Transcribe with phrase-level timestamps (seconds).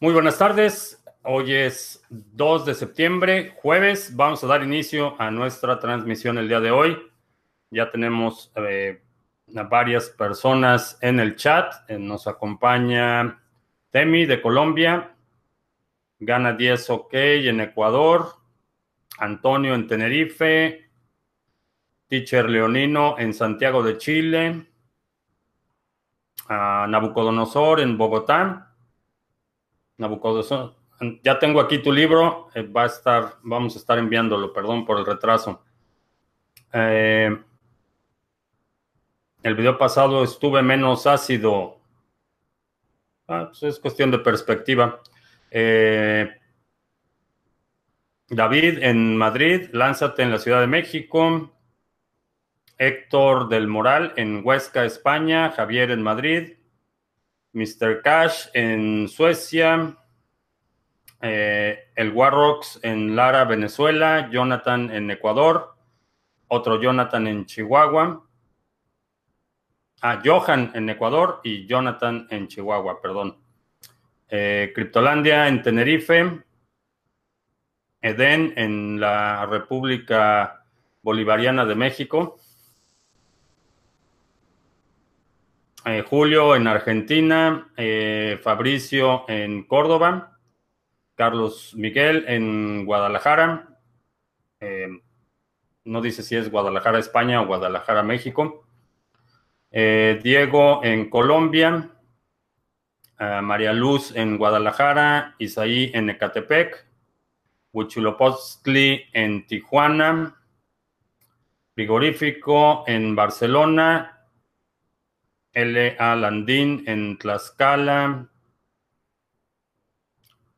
[0.00, 1.02] Muy buenas tardes.
[1.24, 4.14] Hoy es 2 de septiembre, jueves.
[4.14, 6.96] Vamos a dar inicio a nuestra transmisión el día de hoy.
[7.70, 9.02] Ya tenemos eh,
[9.68, 11.74] varias personas en el chat.
[11.90, 13.42] Eh, nos acompaña
[13.90, 15.16] Temi de Colombia.
[16.20, 18.36] Gana 10 OK en Ecuador.
[19.18, 20.88] Antonio en Tenerife.
[22.06, 24.64] Teacher Leonino en Santiago de Chile.
[26.48, 28.67] Nabucodonosor en Bogotá.
[29.98, 30.74] Nabucodonosor,
[31.22, 34.98] ya tengo aquí tu libro, eh, va a estar, vamos a estar enviándolo, perdón por
[34.98, 35.62] el retraso.
[36.72, 37.36] Eh,
[39.42, 41.78] el video pasado estuve menos ácido.
[43.28, 45.00] Ah, pues es cuestión de perspectiva.
[45.50, 46.28] Eh,
[48.28, 51.52] David en Madrid, Lánzate en la Ciudad de México.
[52.76, 55.50] Héctor del Moral en Huesca, España.
[55.50, 56.57] Javier en Madrid.
[57.52, 58.02] Mr.
[58.02, 59.96] Cash en Suecia.
[61.20, 64.28] Eh, el Warrocks en Lara, Venezuela.
[64.30, 65.74] Jonathan en Ecuador.
[66.48, 68.24] Otro Jonathan en Chihuahua.
[70.00, 73.36] Ah, Johan en Ecuador y Jonathan en Chihuahua, perdón.
[74.28, 76.44] Eh, Criptolandia en Tenerife.
[78.00, 80.64] Edén en la República
[81.02, 82.38] Bolivariana de México.
[85.90, 90.38] Eh, Julio en Argentina, eh, Fabricio en Córdoba,
[91.14, 93.78] Carlos Miguel en Guadalajara,
[94.60, 94.88] eh,
[95.84, 98.66] no dice si es Guadalajara, España o Guadalajara, México,
[99.70, 101.90] Diego en Colombia,
[103.18, 106.86] María Luz en Guadalajara, Isaí en Ecatepec,
[107.72, 110.36] Huichulopostli en Tijuana,
[111.74, 114.17] Frigorífico en Barcelona,
[115.58, 116.14] L.A.
[116.14, 118.28] Landín en Tlaxcala,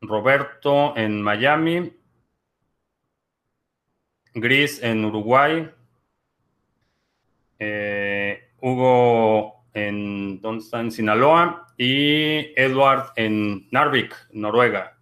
[0.03, 1.91] Roberto en Miami,
[4.35, 5.71] Gris en Uruguay,
[7.59, 10.81] eh, Hugo en, ¿dónde está?
[10.81, 14.99] en Sinaloa y Edward en Narvik, Noruega.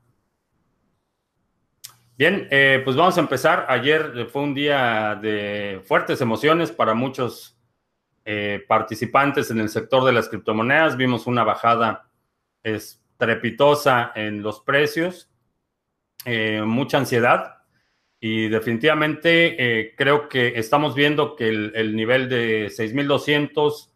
[2.17, 3.67] Bien, eh, pues vamos a empezar.
[3.69, 7.58] Ayer fue un día de fuertes emociones para muchos
[8.31, 10.99] eh, participantes en el sector de las criptomonedas.
[10.99, 12.11] Vimos una bajada
[12.63, 15.31] estrepitosa en los precios,
[16.27, 17.63] eh, mucha ansiedad
[18.21, 23.95] y definitivamente eh, creo que estamos viendo que el, nivel de 6200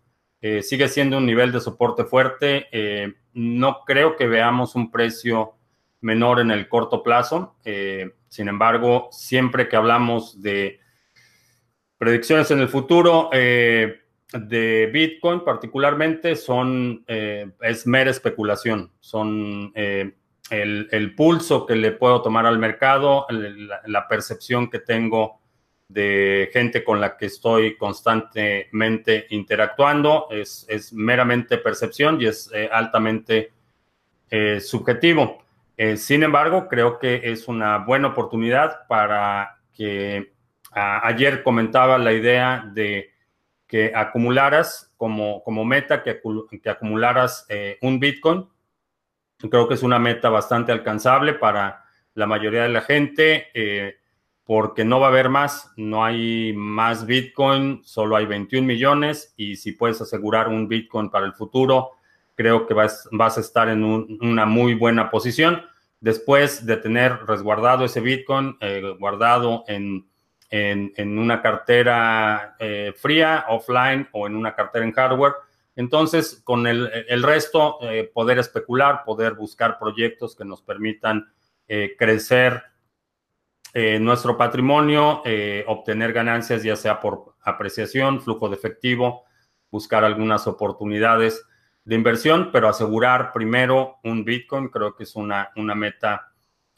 [0.62, 2.69] sigue siendo un nivel de soporte fuerte.
[3.34, 5.56] no creo que veamos un precio
[6.00, 7.59] menor en el corto plazo.
[8.28, 10.81] sin embargo, siempre que hablamos de
[11.99, 13.28] predicciones en el futuro,
[14.32, 20.12] de Bitcoin particularmente son, eh, es mera especulación, son eh,
[20.50, 25.41] el, pulso que le puedo tomar al mercado, la, percepción que tengo
[25.88, 33.53] de gente con la que estoy constantemente interactuando, es, meramente percepción y es eh, altamente
[34.60, 35.44] subjetivo.
[35.97, 40.32] sin embargo, creo que es una buena oportunidad para que
[40.72, 43.12] ayer comentaba la idea de
[43.72, 46.21] que acumularas como, como meta, que,
[46.62, 48.47] que acumularas eh, un Bitcoin.
[49.38, 51.82] Creo que es una meta bastante alcanzable para
[52.12, 53.94] la mayoría de la gente, eh,
[54.44, 59.56] porque no va a haber más, no hay más Bitcoin, solo hay 21 millones y
[59.56, 61.93] si puedes asegurar un Bitcoin para el futuro,
[62.34, 65.62] creo que vas, vas a estar en una muy buena posición.
[65.99, 70.12] Después de tener resguardado ese Bitcoin, eh, guardado en
[70.53, 75.33] en, una cartera eh, fría, offline o en una cartera en hardware.
[75.75, 81.33] Entonces, con el, resto, eh, poder especular, poder buscar proyectos que nos permitan
[81.67, 82.62] eh, crecer
[83.75, 85.23] nuestro patrimonio,
[85.67, 89.25] obtener ganancias, ya sea por apreciación, flujo de efectivo,
[89.71, 91.43] buscar algunas oportunidades
[91.82, 96.31] de inversión, pero asegurar primero un Bitcoin, creo que es una, una meta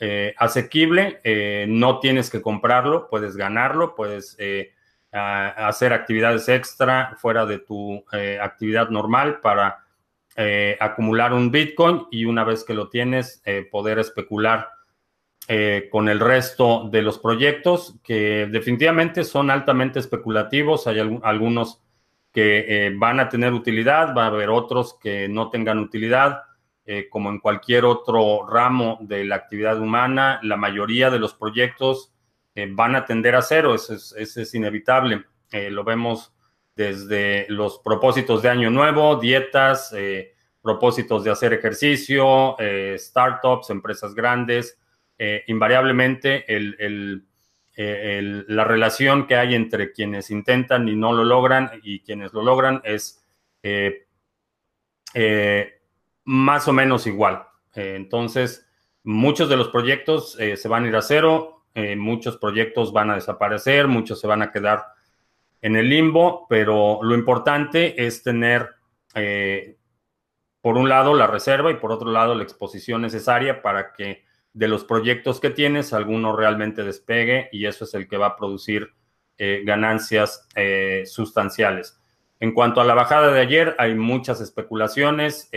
[0.06, 4.74] eh, asequible, eh, no tienes que comprarlo, puedes ganarlo, puedes eh,
[5.10, 8.04] hacer actividades extra fuera de tu
[8.42, 9.86] actividad normal para
[10.80, 13.40] acumular un Bitcoin y una vez que lo tienes,
[13.70, 14.70] poder especular
[15.92, 20.88] con el resto de los proyectos que definitivamente son altamente especulativos.
[20.88, 21.80] Hay algunos
[22.32, 26.42] que van a tener utilidad, va a haber otros que no tengan utilidad.
[26.86, 32.12] Eh, como en cualquier otro ramo de la actividad humana, la mayoría de los proyectos
[32.54, 35.24] eh, van a tender a cero, eso es, inevitable.
[35.50, 36.34] Eh, lo vemos
[36.76, 39.94] desde los propósitos de año nuevo, dietas,
[40.60, 42.56] propósitos de hacer ejercicio,
[42.96, 44.78] startups, empresas grandes,
[45.46, 46.44] invariablemente
[48.48, 52.80] la relación que hay entre quienes intentan y no lo logran y quienes lo logran
[52.82, 53.24] es
[56.24, 57.46] más o menos igual.
[57.74, 58.66] entonces,
[59.02, 61.64] muchos de los proyectos se van a ir a cero,
[61.96, 64.84] muchos proyectos van a desaparecer, muchos se van a quedar
[65.64, 68.68] en el limbo, pero lo importante es tener,
[69.14, 69.78] eh,
[70.60, 74.68] por un lado, la reserva y por otro lado, la exposición necesaria para que de
[74.68, 78.92] los proyectos que tienes, alguno realmente despegue y eso es el que va a producir
[79.38, 81.98] eh, ganancias eh, sustanciales.
[82.40, 85.48] En cuanto a la bajada de ayer, hay muchas especulaciones,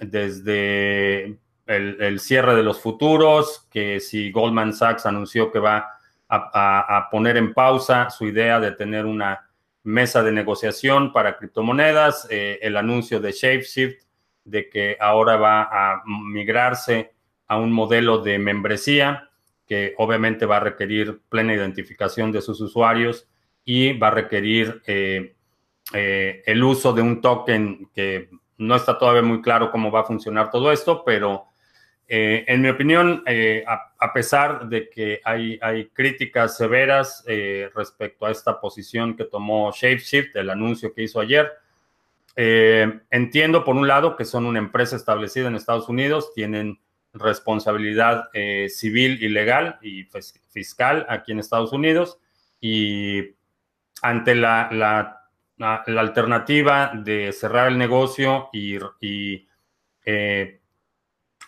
[0.00, 7.36] desde el, cierre de los futuros, que si Goldman Sachs anunció que va a, poner
[7.36, 9.48] en pausa su idea de tener una
[9.82, 14.04] mesa de negociación para criptomonedas, eh, el anuncio de ShapeShift
[14.44, 17.12] de que ahora va a migrarse
[17.46, 19.30] a un modelo de membresía
[19.66, 23.28] que obviamente va a requerir plena identificación de sus usuarios
[23.64, 25.36] y va a requerir eh,
[25.92, 28.30] eh, el uso de un token que
[28.60, 31.46] no está todavía muy claro cómo va a funcionar todo esto, pero
[32.06, 35.58] eh, en mi opinión, eh, a, pesar de que hay,
[35.94, 41.50] críticas severas eh, respecto a esta posición que tomó ShapeShift, el anuncio que hizo ayer,
[42.36, 46.80] entiendo por un lado que son una empresa establecida en Estados Unidos, tienen
[47.12, 48.30] responsabilidad
[48.68, 50.08] civil y legal y
[50.48, 52.18] fiscal aquí en Estados Unidos
[52.60, 53.34] y
[54.00, 55.19] ante la,
[55.60, 59.46] la, alternativa de cerrar el negocio y, y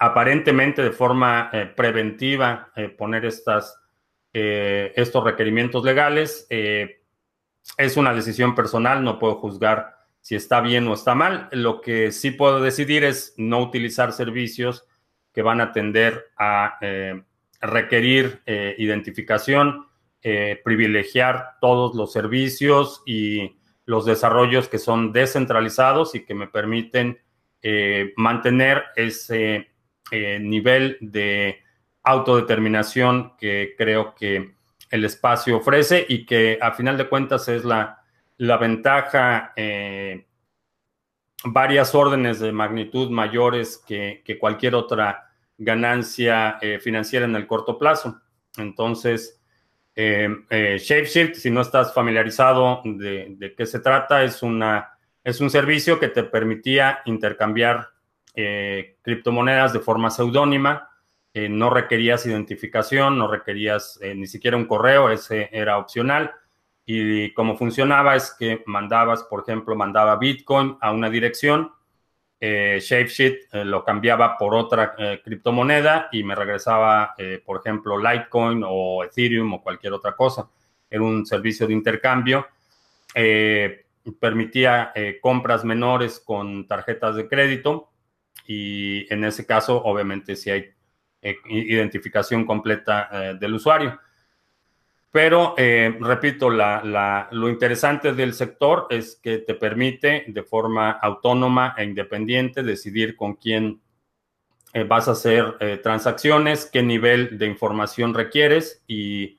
[0.02, 3.80] aparentemente de forma eh, preventiva eh, poner estas,
[4.32, 6.46] eh, estos requerimientos legales.
[6.50, 11.48] es una decisión personal, no puedo juzgar si está bien o está mal.
[11.52, 14.88] Lo que sí puedo decidir es no utilizar servicios
[15.32, 16.78] que van a tender a
[17.60, 18.42] requerir
[18.76, 19.86] identificación,
[20.64, 27.18] privilegiar todos los servicios y los desarrollos que son descentralizados y que me permiten
[28.16, 29.72] mantener ese
[30.14, 31.62] eh, nivel de
[32.02, 34.56] autodeterminación que creo que
[34.90, 38.04] el espacio ofrece y que a final de cuentas es la,
[38.36, 40.26] la ventaja, eh,
[41.44, 48.20] varias órdenes de magnitud mayores que, cualquier otra ganancia eh, financiera en el corto plazo.
[48.58, 49.41] Entonces,
[49.94, 56.00] ShapeShift, si no estás familiarizado de, de, qué se trata, es, una, es un servicio
[56.00, 57.92] que te permitía intercambiar
[58.34, 60.88] eh, criptomonedas de forma seudónima.
[61.34, 66.32] Eh, no requerías identificación, no requerías eh, ni siquiera un correo, ese era opcional.
[66.84, 71.72] Y cómo funcionaba es que mandabas, por ejemplo, mandaba Bitcoin a una dirección,
[72.42, 79.62] ShapeShift lo cambiaba por otra criptomoneda y me regresaba, por ejemplo, Litecoin o Ethereum o
[79.62, 80.48] cualquier otra cosa.
[80.90, 82.48] Era un servicio de intercambio.
[84.18, 87.92] permitía compras menores con tarjetas de crédito
[88.46, 90.72] y en ese caso, obviamente, si hay
[91.24, 93.98] eh, identificación completa eh, del usuario.
[95.12, 101.84] Pero, eh, repito, lo interesante del sector es que te permite de forma autónoma e
[101.84, 103.80] independiente decidir con quién
[104.88, 109.38] vas a hacer transacciones, qué nivel de información requieres y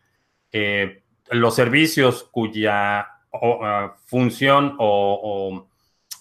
[1.32, 3.08] los servicios cuya
[4.06, 5.68] función o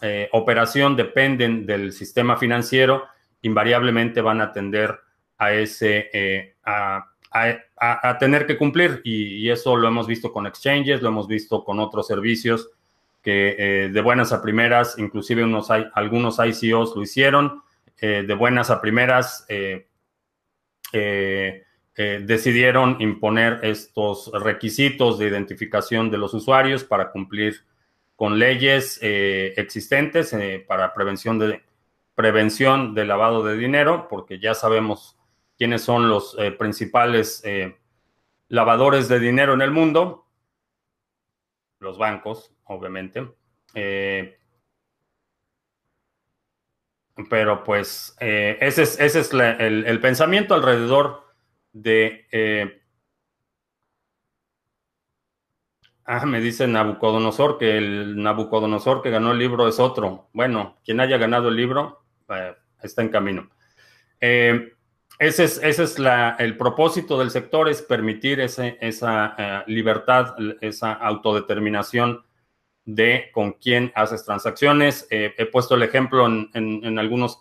[0.04, 3.04] eh, operación dependen del sistema financiero,
[3.42, 4.98] invariablemente van a tender
[5.38, 6.56] a ese, eh,
[7.32, 9.00] a, tener que cumplir.
[9.04, 12.70] Y, eso lo hemos visto con exchanges, lo hemos visto con otros servicios
[13.22, 17.62] que eh, de buenas a primeras, inclusive unos, algunos ICOs lo hicieron,
[18.00, 19.46] de buenas a primeras
[21.94, 27.64] decidieron imponer estos requisitos de identificación de los usuarios para cumplir
[28.22, 31.60] con leyes eh, existentes eh, para prevención de,
[32.14, 35.18] prevención de lavado de dinero, porque ya sabemos
[35.62, 37.40] quiénes son los eh, principales
[38.48, 40.26] lavadores de dinero en el mundo,
[41.78, 43.32] los bancos, obviamente.
[47.30, 51.32] pero pues ese es, el, pensamiento alrededor
[51.72, 52.82] de
[56.04, 60.28] Ah, me dice Nabucodonosor que el Nabucodonosor que ganó el libro es otro.
[60.32, 63.48] Bueno, quien haya ganado el libro eh, está en camino.
[64.20, 64.71] Eh,
[65.28, 65.98] ese es,
[66.38, 72.24] el propósito del sector, es permitir esa eh, libertad, esa autodeterminación
[72.84, 75.06] de con quién haces transacciones.
[75.10, 77.40] he puesto el ejemplo en, algunos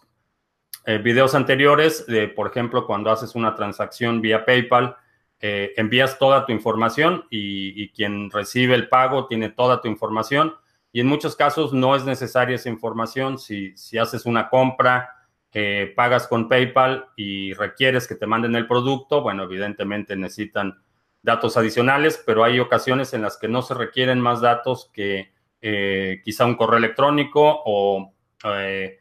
[1.04, 4.96] videos anteriores de, por ejemplo, cuando haces una transacción vía PayPal,
[5.40, 10.54] envías toda tu información y, y, quien recibe el pago tiene toda tu información.
[10.94, 13.40] Y en muchos casos no es necesaria esa información.
[13.40, 15.10] Si, si haces una compra,
[15.54, 20.82] eh, pagas con PayPal y requieres que te manden el producto, bueno, evidentemente necesitan
[21.22, 25.32] datos adicionales, pero hay ocasiones en las que no se requieren más datos que
[25.62, 28.14] eh, quizá un correo electrónico o
[28.46, 29.00] eh,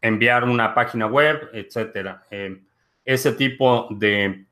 [0.00, 2.24] enviar una página web, etcétera.
[3.04, 4.46] ese tipo de,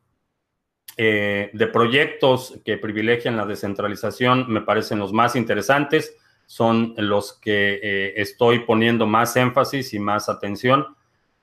[0.96, 6.16] de proyectos que privilegian la descentralización me parecen los más interesantes
[6.46, 10.86] son los que eh, estoy poniendo más énfasis y más atención,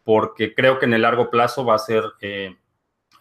[0.04, 2.56] porque creo que en el largo plazo va a ser eh,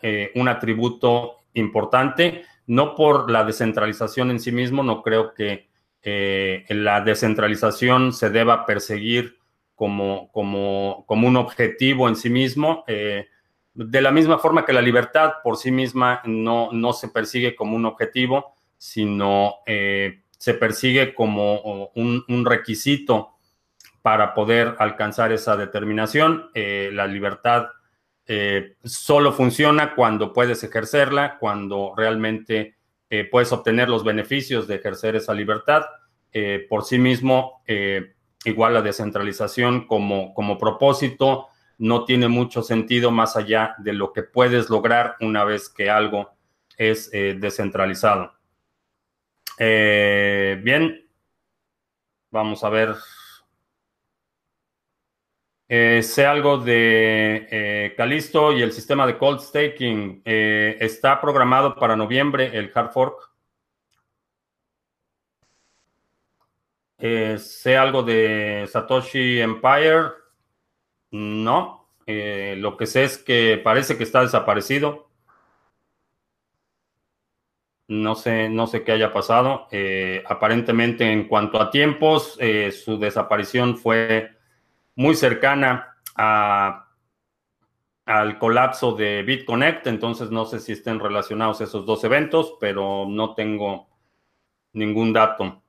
[0.03, 5.69] eh, un atributo importante, no por la descentralización en sí mismo, no creo que
[6.03, 9.37] la descentralización se deba perseguir
[9.75, 12.85] como, como, como un objetivo en sí mismo.
[12.87, 17.77] de la misma forma que la libertad por sí misma no, no se persigue como
[17.77, 19.57] un objetivo, sino
[20.41, 23.35] se persigue como un, requisito
[24.03, 26.51] para poder alcanzar esa determinación.
[26.55, 27.69] Eh, la libertad
[28.27, 32.77] eh, solo funciona cuando puedes ejercerla, cuando realmente
[33.11, 35.85] eh, puedes obtener los beneficios de ejercer esa libertad.
[36.69, 37.65] por sí mismo,
[38.45, 44.23] igual la descentralización como, como propósito no tiene mucho sentido más allá de lo que
[44.23, 46.31] puedes lograr una vez que algo
[46.77, 48.33] es descentralizado.
[49.59, 51.05] Bien,
[52.31, 52.95] vamos a ver.
[55.73, 60.23] Eh, sé algo de eh, Calisto y el sistema de cold staking.
[60.25, 63.31] está programado para noviembre el hard fork.
[66.99, 70.11] sé algo de Satoshi Empire.
[71.13, 71.89] No.
[72.07, 75.11] lo que sé es que parece que está desaparecido.
[77.91, 79.67] No sé, no sé qué haya pasado.
[79.73, 84.31] Eh, aparentemente, en cuanto a tiempos, eh, su desaparición fue
[84.97, 85.97] muy cercana
[88.05, 93.35] al colapso de BitConnect, entonces no sé si estén relacionados esos dos eventos, pero no
[93.35, 93.89] tengo
[94.73, 95.63] ningún dato.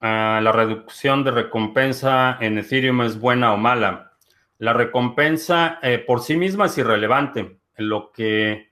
[0.00, 4.16] Ah, la reducción de recompensa en Ethereum es buena o mala.
[4.58, 7.60] La recompensa eh, por sí misma es irrelevante.
[7.76, 8.67] Lo que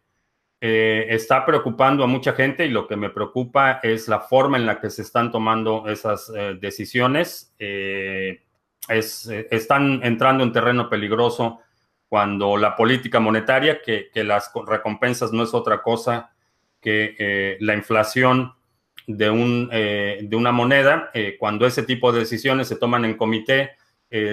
[0.69, 4.67] eh, está preocupando a mucha gente y lo que me preocupa es la forma en
[4.67, 7.55] la que se están tomando esas eh, decisiones.
[7.61, 8.43] Eh,
[8.89, 11.61] están entrando en terreno peligroso
[12.09, 16.33] cuando la política monetaria, que, las recompensas no es otra cosa
[16.81, 18.55] que la inflación
[19.09, 23.73] de, un, de una moneda, cuando ese tipo de decisiones se toman en comité,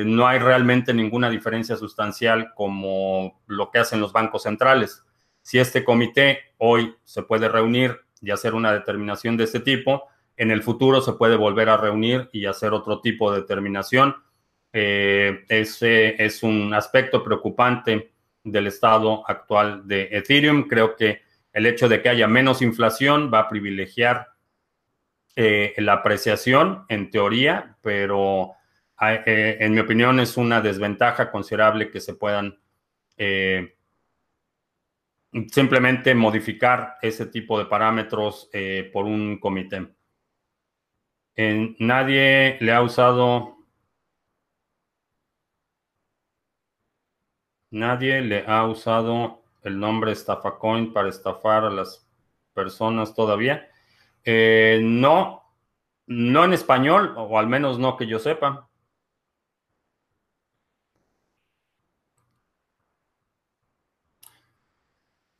[0.06, 5.04] no hay realmente ninguna diferencia sustancial como lo que hacen los bancos centrales.
[5.44, 10.08] Si este comité hoy se puede reunir y hacer una determinación de este tipo,
[10.38, 14.16] en el futuro se puede volver a reunir y hacer otro tipo de determinación.
[14.72, 20.68] Eh, ese es un aspecto preocupante del estado actual de Ethereum.
[20.68, 21.22] Creo que
[21.52, 24.30] el hecho de que haya menos inflación va a privilegiar
[25.36, 28.54] eh, la apreciación en teoría, pero
[29.02, 32.58] eh, en mi opinión es una desventaja considerable que se puedan
[35.52, 39.96] simplemente modificar ese tipo de parámetros eh, por un comité.
[41.80, 43.58] nadie le ha usado,
[47.72, 52.08] nadie le ha usado el nombre Estafacoin para estafar a las
[52.54, 53.68] personas todavía.
[54.24, 55.44] Eh, no,
[56.08, 58.70] no en español, o al menos no que yo sepa.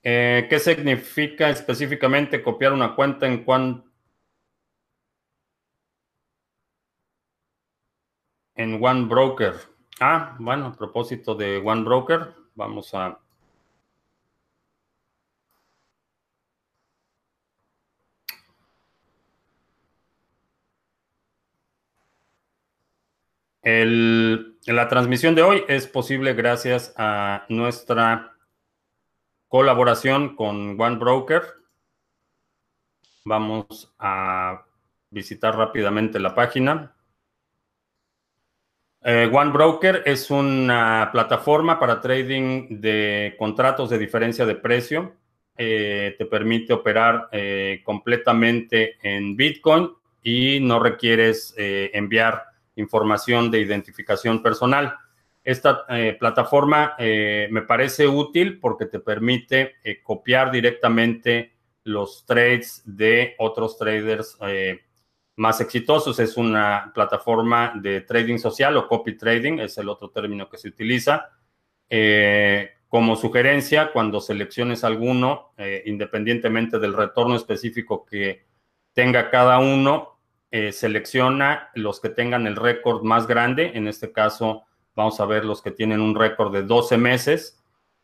[0.04, 3.84] Eh, ¿Qué significa específicamente copiar una cuenta en One,
[8.56, 9.54] en One Broker?
[10.00, 13.20] Ah, bueno, a propósito de One Broker, vamos a...
[23.64, 28.33] la transmisión de hoy es posible gracias a nuestra
[29.54, 31.44] colaboración con One Broker.
[33.24, 34.66] Vamos a
[35.12, 36.96] visitar rápidamente la página.
[39.04, 45.18] Eh, One Broker es una plataforma para trading de contratos de diferencia de precio.
[45.56, 47.30] te permite operar
[47.84, 49.92] completamente en Bitcoin
[50.24, 52.46] y no requieres enviar
[52.76, 54.98] información de identificación personal.
[55.44, 61.52] Esta eh, plataforma eh, me parece útil porque te permite eh, copiar directamente
[61.84, 64.38] los trades de otros traders
[65.36, 66.18] más exitosos.
[66.20, 70.70] Es una plataforma de trading social o copy trading, es el otro término que se
[70.70, 71.30] utiliza.
[72.88, 78.46] como sugerencia, cuando selecciones alguno, independientemente del retorno específico que
[78.94, 80.20] tenga cada uno,
[80.72, 84.64] selecciona los que tengan el récord más grande, en este caso
[84.96, 87.60] Vamos a ver los que tienen un récord de 12 meses.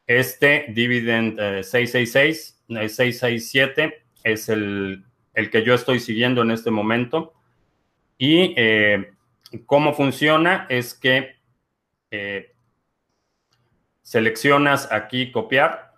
[0.08, 5.06] Este Dividend 666, eh, 667 eh, es el,
[5.52, 7.34] que yo estoy siguiendo en este momento.
[8.18, 9.12] Y eh,
[9.66, 11.38] cómo funciona es que
[14.02, 15.94] seleccionas aquí copiar,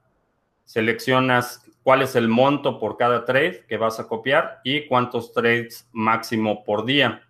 [0.66, 5.88] seleccionas cuál es el monto por cada trade que vas a copiar y cuántos trades
[5.94, 7.24] máximo por día.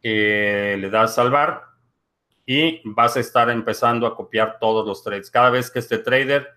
[0.00, 1.73] le das salvar
[2.46, 5.30] y vas a estar empezando a copiar todos los trades.
[5.30, 6.48] Cada vez que este trader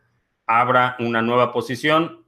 [0.46, 2.26] abra una nueva posición,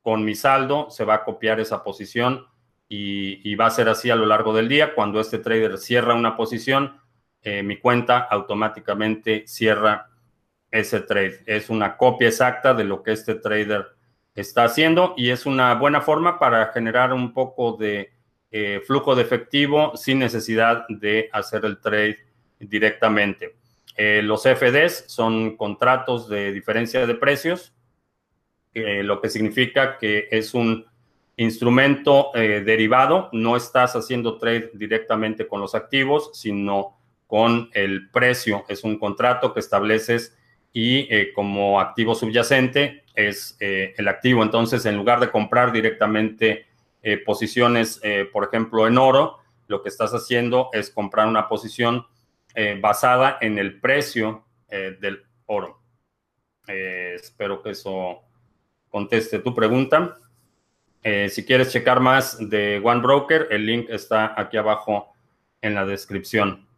[0.00, 2.46] con mi saldo se va a copiar esa posición
[2.88, 4.94] y, va a ser así a lo largo del día.
[4.94, 7.00] Cuando este trader cierra una posición,
[7.40, 10.10] eh, mi cuenta automáticamente cierra
[10.70, 11.42] ese trade.
[11.46, 13.86] Es una copia exacta de lo que este trader
[14.34, 18.12] está haciendo y es una buena forma para generar un poco de
[18.50, 22.18] eh, flujo de efectivo sin necesidad de hacer el trade
[22.68, 23.56] directamente.
[23.96, 27.74] Eh, los FDs son contratos de diferencia de precios,
[28.74, 30.86] eh, lo que significa que es un
[31.36, 38.64] instrumento eh, derivado, no estás haciendo trade directamente con los activos, sino con el precio.
[38.68, 40.36] Es un contrato que estableces
[40.74, 44.42] y como activo subyacente es el activo.
[44.42, 46.66] Entonces, en lugar de comprar directamente
[47.26, 48.00] posiciones,
[48.32, 52.06] por ejemplo, en oro, lo que estás haciendo es comprar una posición
[52.54, 55.80] eh, basada en el precio eh, del oro.
[56.66, 58.20] Eh, espero que eso
[58.90, 60.18] conteste tu pregunta.
[61.02, 65.12] si quieres checar más de One Broker, el link está aquí abajo
[65.60, 66.68] en la descripción.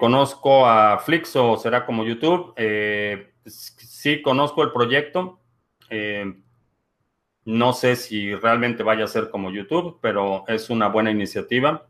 [0.00, 2.54] conozco a Flixo, será como YouTube.
[3.46, 5.38] sí, conozco el proyecto.
[7.44, 11.86] no sé si realmente vaya a ser como YouTube, pero es una buena iniciativa.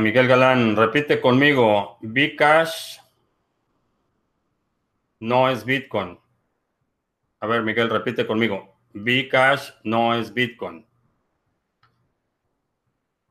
[0.00, 2.98] Miguel Galán, repite conmigo, Bcash
[5.20, 6.18] no es Bitcoin.
[7.40, 8.76] A ver, Miguel, repite conmigo.
[8.92, 10.86] Bcash no es Bitcoin.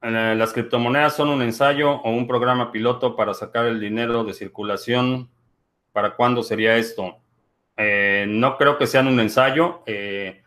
[0.02, 4.34] Eh, las criptomonedas son un ensayo o un programa piloto para sacar el dinero de
[4.34, 5.30] circulación.
[5.92, 7.20] ¿Para cuándo sería esto?
[7.78, 9.82] Eh, no creo que sean un ensayo.
[9.86, 10.44] Eh,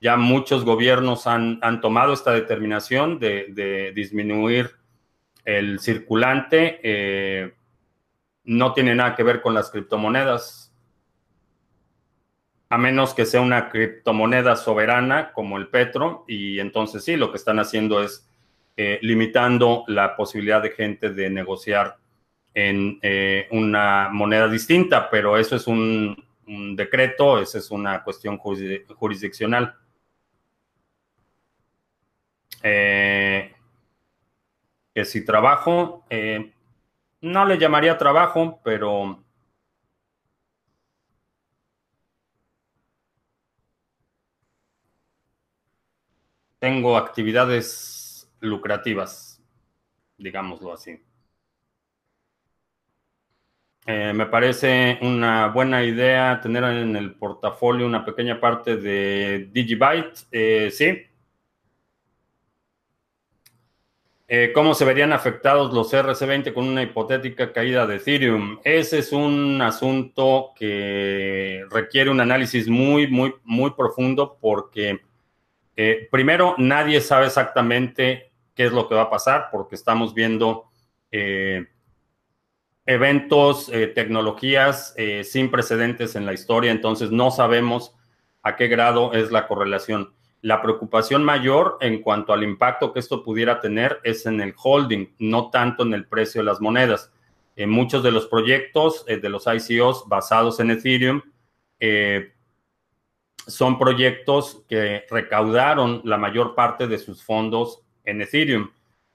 [0.00, 4.79] ya muchos gobiernos han, tomado esta determinación de, de disminuir
[5.58, 7.54] el circulante eh,
[8.44, 10.72] no tiene nada que ver con las criptomonedas,
[12.68, 17.36] a menos que sea una criptomoneda soberana como el Petro, y entonces sí, lo que
[17.36, 18.28] están haciendo es
[18.76, 21.96] eh, limitando la posibilidad de gente de negociar
[22.54, 26.24] en eh, una moneda distinta, pero eso es un,
[26.76, 29.76] decreto, esa es una cuestión jurisdiccional.
[35.04, 36.52] Si trabajo, eh,
[37.22, 39.24] no le llamaría trabajo, pero
[46.58, 49.42] tengo actividades lucrativas,
[50.18, 51.00] digámoslo así.
[53.86, 60.26] Eh, me parece una buena idea tener en el portafolio una pequeña parte de Digibyte.
[60.30, 61.02] Eh, sí,
[64.32, 68.60] Eh, ¿Cómo se verían afectados los RC20 con una hipotética caída de Ethereum?
[68.62, 75.00] Ese es un asunto que requiere un análisis muy, muy, muy profundo porque
[75.74, 80.66] eh, primero nadie sabe exactamente qué es lo que va a pasar porque estamos viendo
[81.10, 81.66] eh,
[82.86, 83.66] eventos,
[83.96, 87.96] tecnologías sin precedentes en la historia, entonces no sabemos
[88.42, 90.14] a qué grado es la correlación.
[90.42, 95.08] La preocupación mayor en cuanto al impacto que esto pudiera tener es en el holding,
[95.18, 97.12] no tanto en el precio de las monedas.
[97.56, 101.20] En muchos de los proyectos eh, de los ICOs basados en Ethereum,
[101.78, 102.32] eh,
[103.46, 108.70] son proyectos que recaudaron la mayor parte de sus fondos en Ethereum.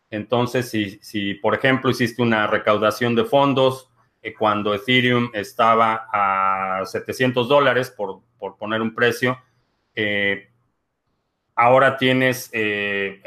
[0.09, 3.89] Entonces, si, por ejemplo hiciste una recaudación de fondos
[4.21, 8.21] eh, cuando Ethereum estaba a 700 dólares, por,
[8.57, 9.39] poner un precio,
[9.95, 10.49] eh,
[11.55, 13.21] ahora tienes eh,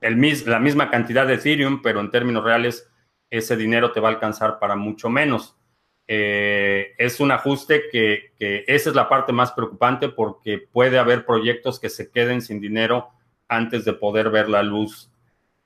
[0.00, 2.88] la misma cantidad de Ethereum, pero en términos reales
[3.30, 5.56] ese dinero te va a alcanzar para mucho menos.
[6.06, 11.80] es un ajuste que, que, esa es la parte más preocupante porque puede haber proyectos
[11.80, 13.10] que se queden sin dinero
[13.48, 15.10] antes de poder ver la luz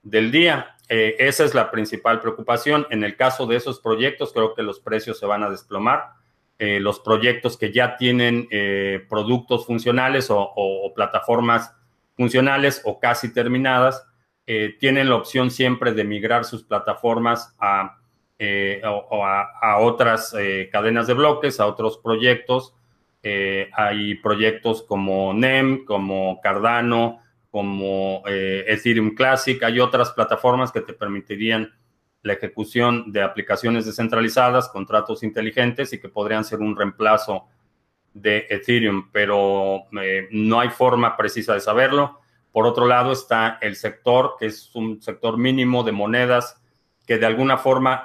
[0.02, 0.76] del día.
[0.88, 2.86] Eh, esa es la principal preocupación.
[2.90, 6.10] En el caso de esos proyectos, creo que los precios se van a desplomar.
[6.58, 11.74] Eh, los proyectos que ya tienen eh, productos funcionales o, plataformas
[12.16, 14.06] funcionales o casi terminadas,
[14.78, 17.98] tienen la opción siempre de migrar sus plataformas a,
[19.80, 20.32] otras
[20.70, 22.72] cadenas de bloques, a otros proyectos.
[23.22, 27.20] hay proyectos como NEM, como Cardano,
[27.56, 29.62] como eh, Ethereum Classic.
[29.62, 31.72] Hay otras plataformas que te permitirían
[32.26, 37.46] la ejecución de aplicaciones descentralizadas, contratos inteligentes y que podrían ser un reemplazo
[38.12, 42.20] de Ethereum, pero eh, no hay forma precisa de saberlo.
[42.50, 46.60] Por otro lado está el sector, que es un sector mínimo de monedas
[47.06, 48.04] que de alguna forma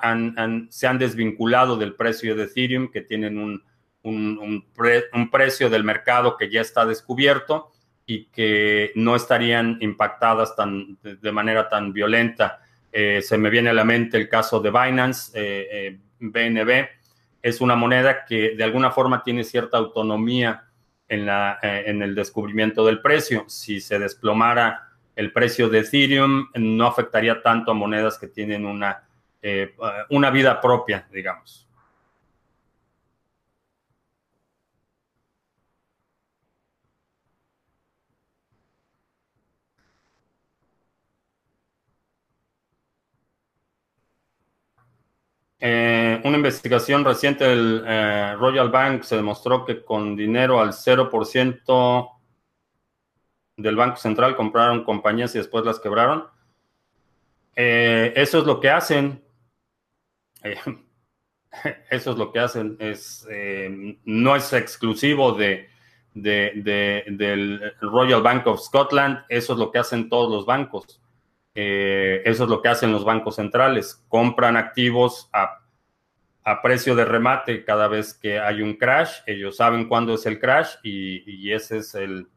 [0.70, 3.64] se han desvinculado del precio de Ethereum, que tienen un,
[4.04, 7.72] un precio del mercado que ya está descubierto
[8.06, 12.60] y que no estarían impactadas tan, de manera tan violenta.
[12.92, 16.70] Eh, se me viene a la mente el caso de Binance, BNB.
[16.70, 16.90] Eh,
[17.42, 20.66] es una moneda que de alguna forma tiene cierta autonomía
[21.08, 23.46] en, la, eh, en el descubrimiento del precio.
[23.48, 29.04] Si se desplomara el precio de Ethereum, no afectaría tanto a monedas que tienen una,
[30.10, 31.68] una vida propia, digamos.
[45.64, 52.10] Eh, una investigación reciente del eh, Royal Bank se demostró que con dinero al 0%
[53.58, 56.26] del Banco Central compraron compañías y después las quebraron.
[57.56, 59.24] Eh, eso es lo que hacen.
[61.92, 62.76] eso es lo que hacen.
[62.80, 63.28] Es,
[64.04, 65.70] no es exclusivo de,
[66.16, 69.26] del Royal Bank of Scotland.
[69.30, 71.00] Eso es lo que hacen todos los bancos.
[71.54, 74.04] Eh, eso es lo que hacen los bancos centrales.
[74.08, 75.58] Compran activos a,
[76.64, 79.20] precio de remate cada vez que hay un crash.
[79.26, 82.28] Ellos saben cuándo es el crash y, ese, es el,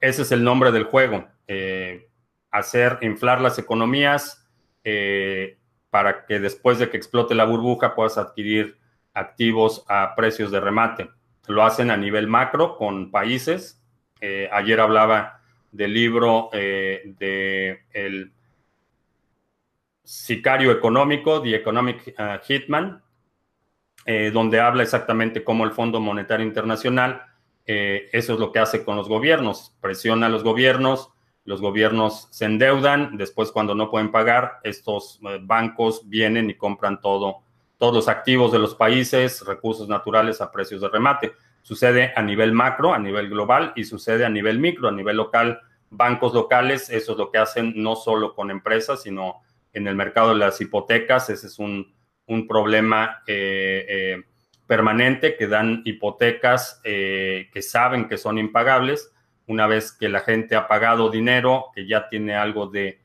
[0.00, 1.28] ese es el nombre del juego.
[1.46, 2.08] Eh,
[2.50, 4.46] hacer inflar las economías
[4.84, 5.58] eh,
[5.90, 8.78] para que después de que explote la burbuja puedas adquirir
[9.14, 11.10] activos a precios de remate.
[11.46, 13.82] Lo hacen a nivel macro con países.
[14.20, 18.32] ayer hablaba del libro de el
[20.08, 23.02] Sicario Económico, The Economic uh, Hitman,
[24.06, 27.24] eh, donde habla exactamente cómo el Fondo Monetario Internacional,
[27.66, 31.10] eh, eso es lo que hace con los gobiernos, presiona a los gobiernos,
[31.44, 37.02] los gobiernos se endeudan, después cuando no pueden pagar, estos eh, bancos vienen y compran
[37.02, 37.42] todo,
[37.76, 41.32] todos los activos de los países, recursos naturales a precios de remate.
[41.60, 45.60] Sucede a nivel macro, a nivel global y sucede a nivel micro, a nivel local.
[45.90, 49.42] Bancos locales, eso es lo que hacen no solo con empresas, sino
[49.78, 51.30] en el mercado de las hipotecas.
[51.30, 51.94] Ese es un,
[52.46, 54.22] problema eh, eh,
[54.66, 59.10] permanente que dan hipotecas eh, que saben que son impagables.
[59.46, 63.00] Una vez que la gente ha pagado dinero, que ya tiene algo de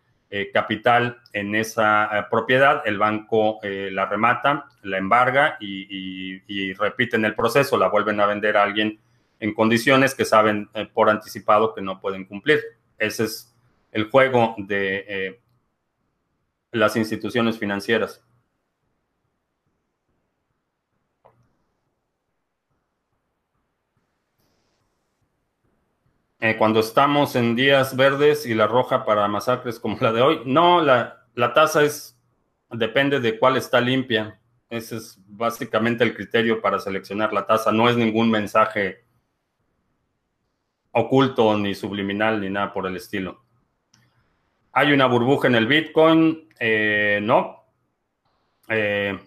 [0.52, 7.78] capital en esa propiedad, el banco la remata, la embarga y, y, repiten el proceso,
[7.78, 9.00] la vuelven a vender a alguien
[9.40, 12.62] en condiciones que saben por anticipado que no pueden cumplir.
[12.98, 13.56] Ese es
[13.92, 15.38] el juego de
[16.74, 18.24] las instituciones financieras.
[26.40, 30.42] Eh, cuando estamos en días verdes y la roja para masacres como la de hoy,
[30.46, 32.20] no, la, la tasa es,
[32.70, 34.42] depende de cuál está limpia.
[34.70, 37.72] Ese es básicamente el criterio para seleccionar la tasa.
[37.72, 39.06] No es ningún mensaje
[40.92, 43.44] oculto, ni subliminal, ni nada por el estilo.
[44.74, 46.50] ¿Hay una burbuja en el Bitcoin?
[46.66, 47.66] Eh, no.
[48.70, 49.20] Eh,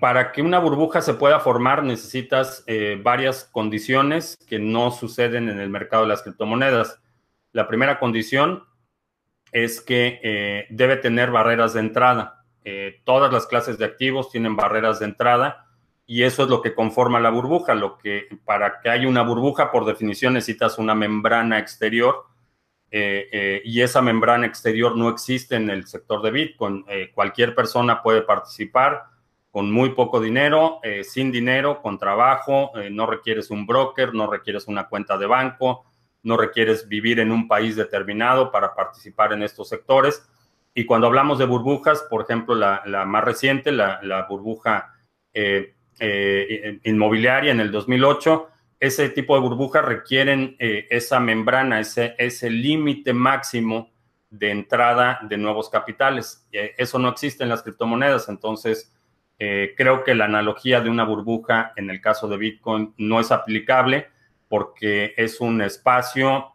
[0.00, 5.60] para que una burbuja se pueda formar necesitas eh, varias condiciones que no suceden en
[5.60, 7.02] el mercado de las criptomonedas.
[7.52, 8.64] La primera condición
[9.52, 12.44] es que debe tener barreras de entrada.
[13.04, 15.66] todas las clases de activos tienen barreras de entrada
[16.06, 17.74] y eso es lo que conforma la burbuja.
[17.74, 22.24] Lo que para que haya una burbuja, por definición, necesitas una membrana exterior
[22.90, 26.84] eh, eh, y esa membrana exterior no existe en el sector de Bitcoin.
[26.88, 29.04] Eh, cualquier persona puede participar
[29.50, 34.86] con muy poco dinero, sin dinero, con trabajo, no requieres un broker, no requieres una
[34.86, 35.86] cuenta de banco,
[36.24, 40.28] no requieres vivir en un país determinado para participar en estos sectores.
[40.74, 44.92] Y cuando hablamos de burbujas, por ejemplo, la, más reciente, la, la burbuja
[46.84, 48.48] inmobiliaria en el 2008,
[48.80, 53.90] ese tipo de burbujas requieren eh, esa membrana, ese, límite máximo
[54.30, 56.46] de entrada de nuevos capitales.
[56.52, 58.92] Eh, eso no existe en las criptomonedas, entonces
[59.38, 63.32] eh, creo que la analogía de una burbuja en el caso de Bitcoin no es
[63.32, 64.08] aplicable
[64.48, 66.52] porque es un espacio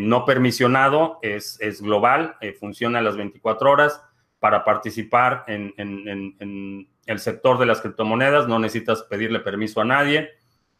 [0.00, 4.02] no permisionado, es, es global, funciona a las 24 horas.
[4.38, 10.30] Para participar en, en el sector de las criptomonedas no necesitas pedirle permiso a nadie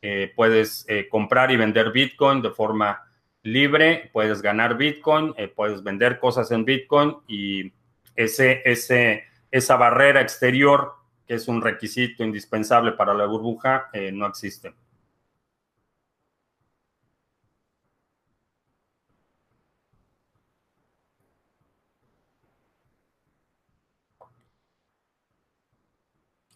[0.02, 3.02] eh, puedes eh, comprar y vender Bitcoin de forma
[3.42, 7.72] libre, puedes ganar Bitcoin, eh, puedes vender cosas en Bitcoin y
[8.14, 10.94] ese, ese, esa barrera exterior,
[11.26, 14.74] que es un requisito indispensable para la burbuja, no existe.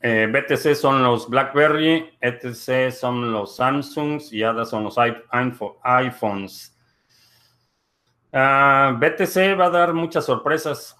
[0.03, 6.77] Eh, BTC son los BlackBerry, ETC son los Samsungs y ADA son los iPhones.
[8.33, 10.97] Ah, BTC va a dar muchas sorpresas.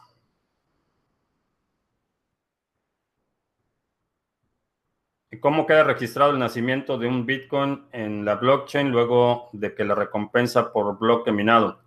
[5.41, 9.95] ¿Cómo queda registrado el nacimiento de un Bitcoin en la blockchain luego de que la
[9.95, 11.81] recompensa por bloque minado?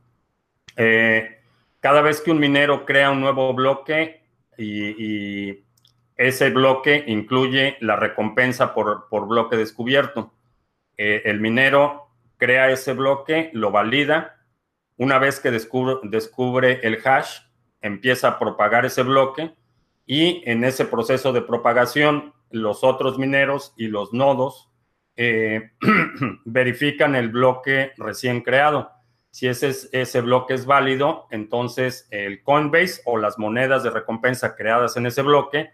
[0.75, 1.41] Eh,
[1.79, 4.23] cada vez que un minero crea un nuevo bloque
[4.57, 5.63] y
[6.17, 10.33] ese bloque incluye la recompensa por, bloque descubierto.
[10.97, 14.45] Eh, el minero crea ese bloque, lo valida.
[14.97, 17.39] Una vez que descubre, descubre el hash,
[17.81, 19.53] empieza a propagar ese bloque
[20.05, 24.69] y en ese proceso de propagación, los otros mineros y los nodos
[25.15, 25.71] eh,
[26.45, 28.91] verifican el bloque recién creado.
[29.31, 34.95] Si ese, ese bloque es válido, entonces el Coinbase o las monedas de recompensa creadas
[34.95, 35.71] en ese bloque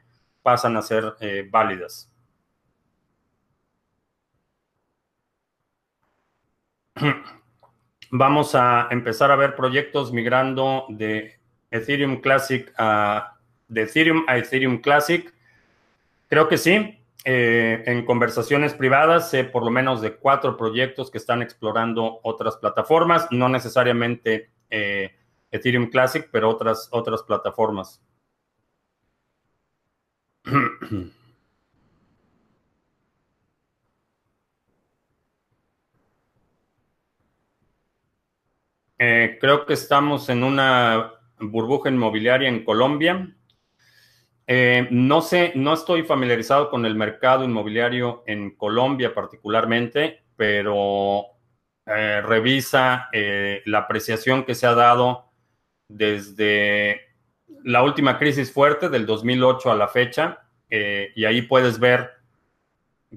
[0.50, 2.12] pasan a ser eh, válidas.
[8.12, 13.36] Vamos a empezar a ver proyectos migrando de Ethereum Classic a
[13.68, 15.32] de Ethereum a Ethereum Classic.
[16.28, 16.96] Creo que sí.
[17.26, 22.58] Eh, en conversaciones privadas sé por lo menos de cuatro proyectos que están explorando otras
[22.58, 25.12] plataformas, no necesariamente eh,
[25.52, 28.02] Ethereum Classic, pero otras, otras plataformas.
[39.02, 43.34] Eh, creo que estamos en una burbuja inmobiliaria en Colombia.
[44.46, 51.28] Eh, no sé, no estoy familiarizado con el mercado inmobiliario en Colombia particularmente, pero
[51.86, 55.32] eh, revisa la apreciación que se ha dado
[55.88, 57.09] desde
[57.64, 62.12] la última crisis fuerte del 2008 a la fecha, eh, y ahí puedes ver,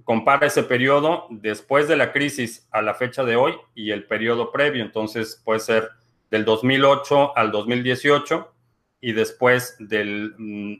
[0.05, 4.51] compara ese periodo después de la crisis a la fecha de hoy y el periodo
[4.51, 4.83] previo.
[4.83, 5.91] Entonces puede ser
[6.31, 8.53] del 2008 al 2018
[9.01, 10.35] y después del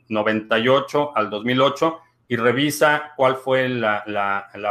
[0.07, 4.03] 98 mm, al 2008 y revisa cuál fue la,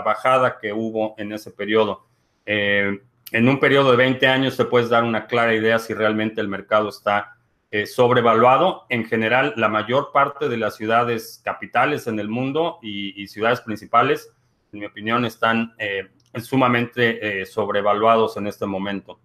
[0.05, 2.07] bajada que hubo en ese periodo.
[2.45, 6.41] Eh, en un periodo de 20 años te puedes dar una clara idea si realmente
[6.41, 7.37] el mercado está
[7.75, 8.85] eh, sobrevaluado.
[8.91, 14.31] En general, la mayor parte de las ciudades capitales en el mundo y, ciudades principales,
[14.75, 16.11] en mi opinión, están eh,
[16.43, 19.21] sumamente eh, sobrevaluados en este momento.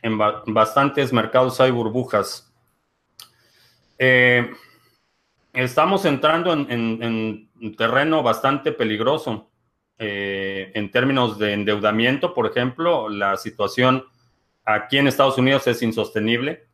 [0.00, 0.16] En
[0.54, 2.50] bastantes mercados hay burbujas.
[5.52, 9.47] estamos entrando en terreno bastante peligroso.
[9.98, 14.04] Eh, en términos de endeudamiento, por ejemplo, la situación
[14.64, 16.66] aquí en Estados Unidos es insostenible.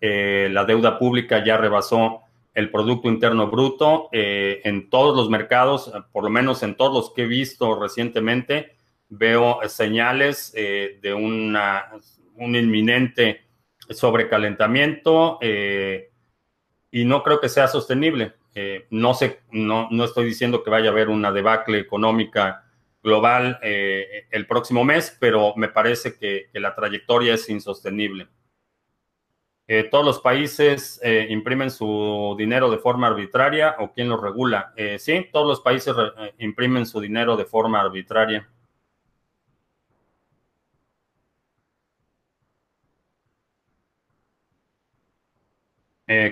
[0.00, 2.20] Eh, la deuda pública ya rebasó
[2.52, 4.10] el Producto Interno Bruto.
[4.12, 8.76] Eh, en todos los mercados, por lo menos en todos los que he visto recientemente,
[9.08, 11.92] veo señales de una,
[12.34, 13.42] un inminente
[13.88, 18.34] sobrecalentamiento y no creo que sea sostenible.
[18.58, 22.64] Eh, no, sé, no, no, estoy diciendo que vaya a haber una debacle económica
[23.02, 28.28] global eh, el próximo mes, pero me parece que, la trayectoria es insostenible.
[29.68, 34.72] Eh, ¿Todos los países imprimen su dinero de forma arbitraria o quién lo regula?
[34.96, 35.94] Sí, todos los países
[36.38, 38.48] imprimen su dinero de forma arbitraria.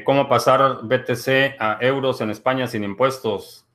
[0.05, 3.67] ¿Cómo pasar BTC a euros en España sin impuestos?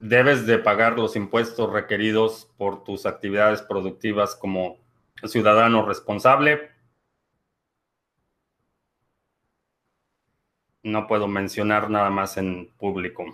[0.00, 4.78] Debes de pagar los impuestos requeridos por tus actividades productivas como
[5.24, 6.72] ciudadano responsable.
[10.82, 13.24] No puedo mencionar nada más en público.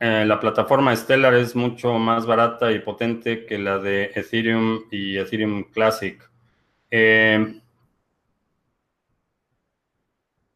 [0.00, 5.18] Eh, la plataforma Stellar es mucho más barata y potente que la de Ethereum y
[5.18, 6.22] Ethereum Classic.
[6.90, 7.60] Eh,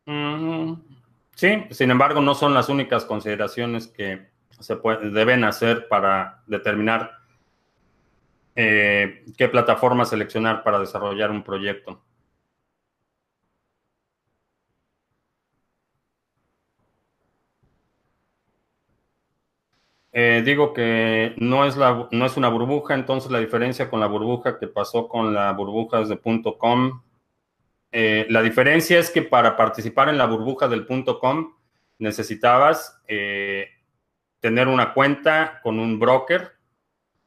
[0.07, 0.75] mm,
[1.35, 4.29] Sí, sin embargo, no son las únicas consideraciones que
[4.61, 4.77] se
[5.11, 7.11] deben hacer para determinar
[8.55, 12.01] eh, qué plataforma seleccionar para desarrollar un proyecto.
[20.15, 24.07] Eh, digo que no es, la, no es una burbuja, entonces la diferencia con la
[24.07, 26.21] burbuja que pasó con la burbujas de
[26.59, 27.03] .com
[27.95, 31.55] eh, la diferencia es que para participar en la burbuja del .com
[31.99, 33.69] necesitabas eh,
[34.41, 36.53] tener una cuenta con un broker,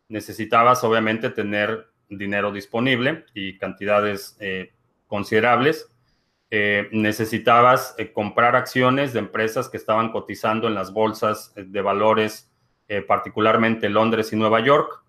[0.08, 4.38] necesitabas obviamente tener dinero disponible y cantidades
[5.08, 5.92] considerables.
[6.92, 12.52] necesitabas comprar acciones de empresas que estaban cotizando en las bolsas de valores,
[13.08, 15.04] particularmente Londres y Nueva York.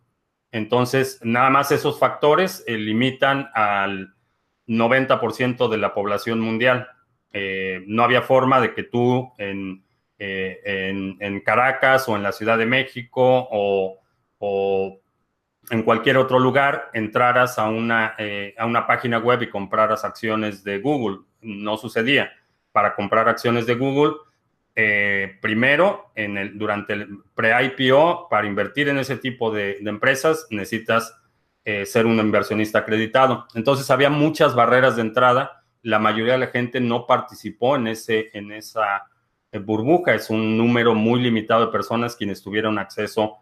[0.50, 4.14] Entonces, nada más esos factores limitan al
[4.66, 6.88] 90% de la población mundial.
[7.32, 9.84] Eh, no había forma de que tú en,
[10.18, 14.00] eh, Caracas o en la Ciudad de México o,
[15.68, 20.62] en cualquier otro lugar entraras a una, eh, a una página web y compraras acciones
[20.62, 21.18] de Google.
[21.40, 22.32] No sucedía.
[22.70, 24.14] Para comprar acciones de Google,
[25.40, 31.14] primero, en el, durante el pre-IPO, para invertir en ese tipo de, empresas, necesitas
[31.68, 33.48] eh, ser un inversionista acreditado.
[33.54, 35.64] Entonces había muchas barreras de entrada.
[35.82, 39.06] La mayoría de la gente no participó en, ese, en esa
[39.50, 40.14] eh, burbuja.
[40.14, 43.38] Es un número muy limitado de personas quienes tuvieron acceso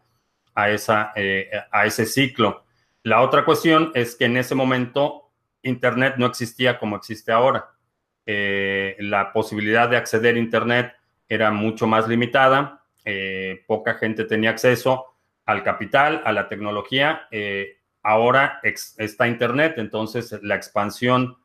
[0.55, 2.65] a, esa, eh, a ese ciclo.
[3.03, 7.73] La otra cuestión es que en ese momento Internet no existía como existe ahora.
[8.25, 10.95] la posibilidad de acceder a Internet
[11.29, 12.83] era mucho más limitada.
[13.67, 15.07] poca gente tenía acceso
[15.45, 17.29] al capital, a la tecnología
[18.05, 21.39] ahora está Internet, entonces la expansión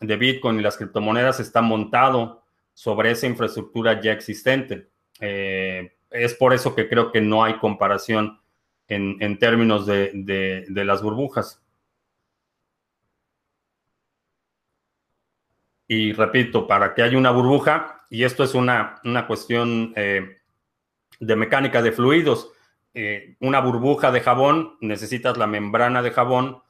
[0.00, 2.42] de Bitcoin y las criptomonedas está montado
[2.72, 4.88] sobre esa infraestructura ya existente.
[5.20, 8.40] Eh, es por eso que creo que no hay comparación
[8.88, 11.60] en, términos de, las burbujas.
[15.88, 20.38] Y repito, para que haya una burbuja, y esto es una, cuestión eh,
[21.20, 22.50] de mecánica de fluidos,
[22.94, 26.62] eh, una burbuja de jabón, necesitas la membrana de jabón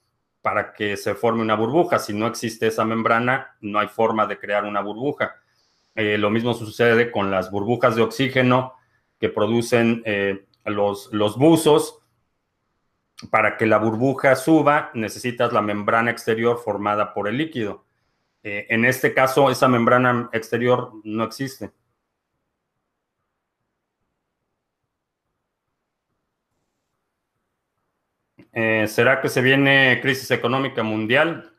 [0.43, 1.99] para que se forme una burbuja.
[1.99, 5.37] Si no existe esa membrana, no hay forma de crear una burbuja.
[5.95, 8.75] Eh, lo mismo sucede con las burbujas de oxígeno
[9.19, 10.03] que producen
[10.65, 12.01] los, los buzos.
[13.31, 17.84] Para que la burbuja suba, necesitas la membrana exterior formada por el líquido.
[18.45, 21.71] En este caso, esa membrana exterior no existe.
[28.55, 31.53] Eh, ¿Será que se viene crisis económica mundial?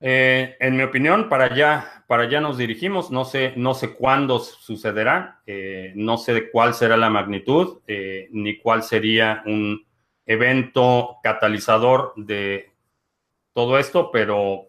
[0.00, 3.10] Eh, en mi opinión, para allá, para allá nos dirigimos.
[3.12, 7.80] No sé, no sé cuándo sucederá, eh, no sé cuál será la magnitud,
[8.30, 9.86] ni cuál sería un
[10.26, 12.72] evento catalizador de
[13.52, 14.68] todo esto, pero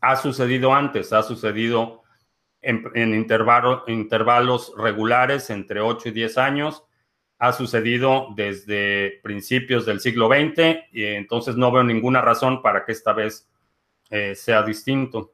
[0.00, 2.02] ha sucedido antes, ha sucedido
[2.60, 6.84] en, en intervalos regulares entre 8 y 10 años
[7.38, 12.92] ha sucedido desde principios del siglo XX y entonces no veo ninguna razón para que
[12.92, 13.48] esta vez
[14.10, 15.32] eh, sea distinto.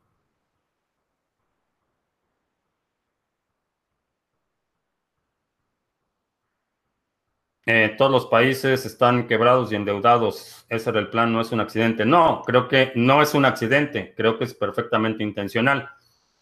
[7.66, 10.66] Eh, todos los países están quebrados y endeudados.
[10.68, 12.04] Ese era el plan, no es un accidente.
[12.04, 15.88] No, creo que no es un accidente, creo que es perfectamente intencional.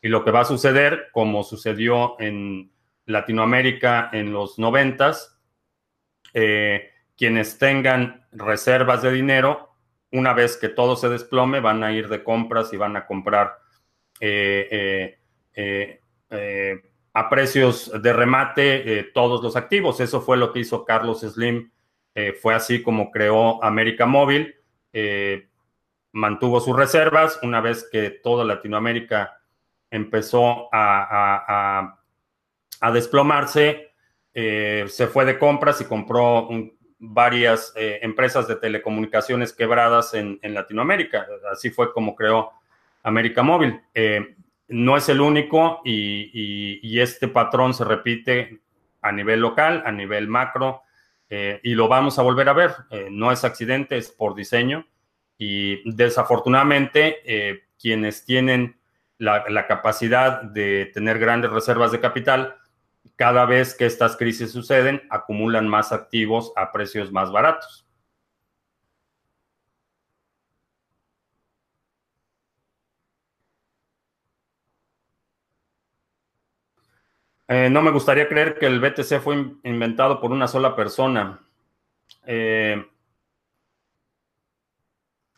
[0.01, 2.73] Y lo que va a suceder, como sucedió en
[3.07, 5.39] Latinoamérica en los noventas,
[6.35, 9.77] eh, quienes tengan reservas de dinero,
[10.11, 13.59] una vez que todo se desplome, van a ir de compras y van a comprar
[17.15, 20.01] a precios de remate todos los activos.
[20.01, 21.71] Eso fue lo que hizo Carlos Slim.
[22.41, 24.55] fue así como creó América Móvil.
[26.13, 29.43] mantuvo sus reservas una vez que toda Latinoamérica
[29.93, 31.99] empezó a,
[32.93, 33.93] desplomarse,
[34.35, 36.49] eh, se fue de compras y compró
[36.99, 41.27] varias eh, empresas de telecomunicaciones quebradas en, Latinoamérica.
[41.53, 42.51] Así fue como creó
[43.03, 43.81] América Móvil.
[43.95, 44.35] Eh,
[44.73, 48.61] no es el único y, este patrón se repite
[49.01, 50.83] a nivel local, a nivel macro,
[51.29, 52.71] y lo vamos a volver a ver.
[53.11, 54.87] no es accidente, es por diseño.
[55.39, 58.77] Y desafortunadamente, quienes tienen
[59.23, 62.57] la, capacidad de tener grandes reservas de capital,
[63.17, 67.82] cada vez que estas crisis suceden, acumulan más activos a precios más baratos.
[77.55, 79.35] Eh, no me gustaría creer que el BTC fue
[79.65, 81.39] inventado por una sola persona.
[82.25, 82.83] Eh,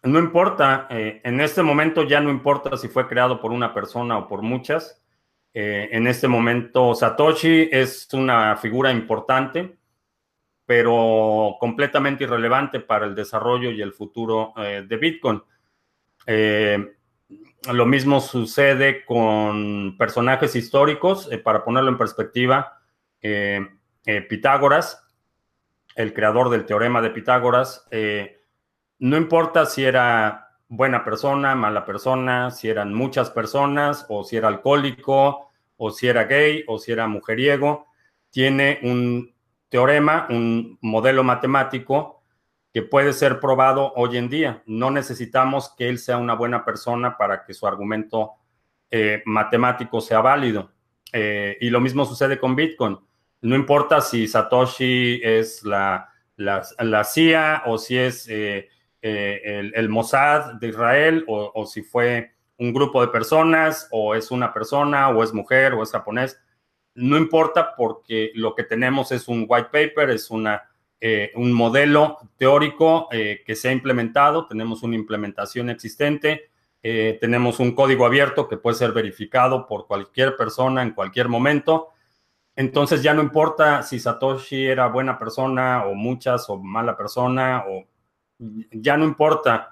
[0.05, 4.17] no importa, eh, en este momento ya no importa si fue creado por una persona
[4.17, 5.01] o por muchas.
[5.57, 9.77] En este momento Satoshi es una figura importante,
[10.67, 15.41] pero completamente irrelevante para el desarrollo y el futuro de Bitcoin.
[17.73, 21.29] Lo mismo sucede con personajes históricos.
[21.43, 22.81] para ponerlo en perspectiva,
[24.29, 25.03] Pitágoras,
[25.95, 27.87] el creador del teorema de Pitágoras,
[28.99, 34.49] no importa si era buena persona, mala persona, si eran muchas personas, o si era
[34.49, 37.87] alcohólico, o si era gay, o si era mujeriego,
[38.31, 39.35] tiene un
[39.69, 42.24] teorema, un modelo matemático
[42.75, 44.65] que puede ser probado hoy en día.
[44.67, 48.33] No necesitamos que él sea una buena persona para que su argumento
[48.91, 50.73] eh, matemático sea válido.
[51.13, 52.99] Eh, y lo mismo sucede con Bitcoin.
[53.43, 58.69] No importa si Satoshi es la, la, CIA o si es eh,
[59.01, 64.53] eh, el, Mossad de Israel o, si fue un grupo de personas o es una
[64.53, 66.41] persona o es mujer o es japonés.
[66.95, 70.74] No importa porque lo que tenemos es un white paper, es una,
[71.07, 76.51] eh, un modelo teórico eh, que se ha implementado, tenemos una implementación existente,
[77.21, 81.93] tenemos un código abierto que puede ser verificado por cualquier persona en cualquier momento.
[82.57, 87.87] Entonces ya no importa si Satoshi era buena persona o muchas o mala persona o
[88.71, 89.71] ya no importa.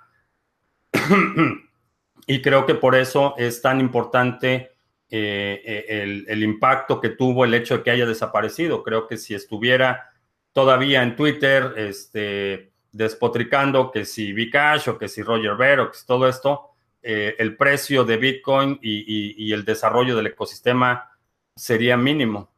[2.27, 4.73] y creo que por eso es tan importante
[5.15, 8.83] eh, eh, el, impacto que tuvo el hecho de que haya desaparecido.
[8.83, 10.12] Creo que si estuviera
[10.53, 16.07] todavía en Twitter, este, despotricando que si Bcash o que si Roger Ver que si
[16.07, 16.71] todo esto,
[17.03, 21.11] eh, el precio de Bitcoin y el desarrollo del ecosistema
[21.57, 22.53] sería mínimo.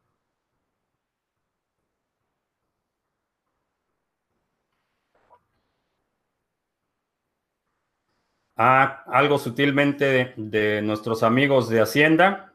[8.57, 12.53] Ah, algo sutilmente de, nuestros amigos de Hacienda.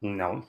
[0.00, 0.44] No.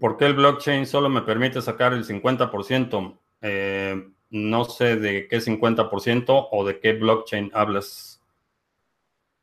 [0.00, 3.18] ¿Por qué el blockchain solo me permite sacar el 50%?
[3.40, 8.22] Eh, no sé de qué 50% o de qué blockchain hablas.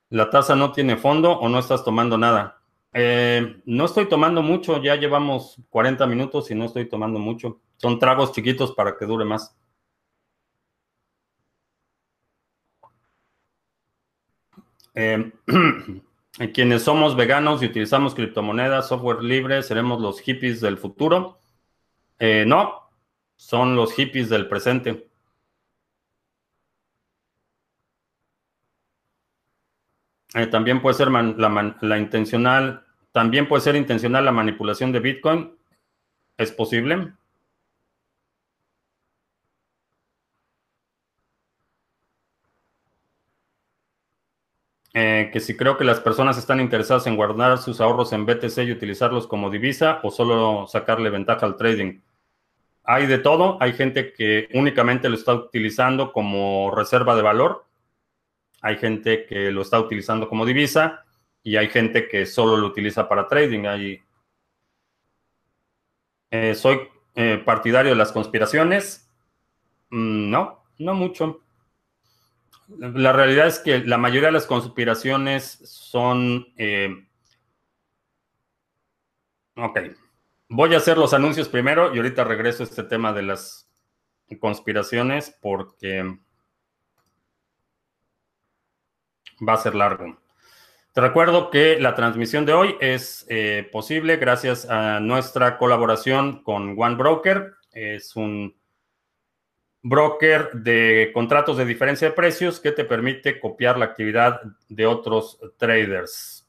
[0.10, 2.62] ¿La tasa no tiene fondo o no estás tomando nada?
[2.94, 7.60] Eh, no estoy tomando mucho, ya llevamos 40 minutos y no estoy tomando mucho.
[7.78, 9.56] Son tragos chiquitos para que dure más.
[16.38, 21.40] Eh, quienes somos veganos y utilizamos criptomonedas, software libre, seremos los hippies del futuro.
[22.20, 22.90] Eh, no,
[23.38, 25.08] son los hippies del presente.
[30.52, 35.58] también puede ser la, intencional también puede ser intencional la manipulación de Bitcoin.
[36.38, 37.14] ¿Es posible?
[44.98, 48.60] Eh, que si creo que las personas están interesadas en guardar sus ahorros en BTC
[48.60, 52.00] y utilizarlos como divisa o solo sacarle ventaja al trading.
[52.86, 53.58] Hay de todo.
[53.60, 57.66] Hay gente que únicamente lo está utilizando como reserva de valor.
[58.62, 61.04] Hay gente que lo está utilizando como divisa
[61.44, 63.66] y hay gente que solo lo utiliza para trading.
[66.32, 69.12] Eh, soy eh, partidario de las conspiraciones.
[69.90, 71.42] Mm, no, no mucho.
[72.68, 76.48] La realidad es que la mayoría de las conspiraciones son...
[76.58, 77.08] Eh,
[79.56, 79.80] ok.
[80.50, 83.70] Voy a hacer los anuncios primero y ahorita regreso a este tema de las
[84.40, 86.18] conspiraciones porque
[89.48, 90.18] va a ser largo.
[90.94, 96.76] Te recuerdo que la transmisión de hoy es eh, posible gracias a nuestra colaboración con
[96.80, 97.56] One Broker.
[97.74, 98.56] Es un
[99.88, 105.40] broker de contratos de diferencia de precios que te permite copiar la actividad de otros
[105.58, 106.48] traders.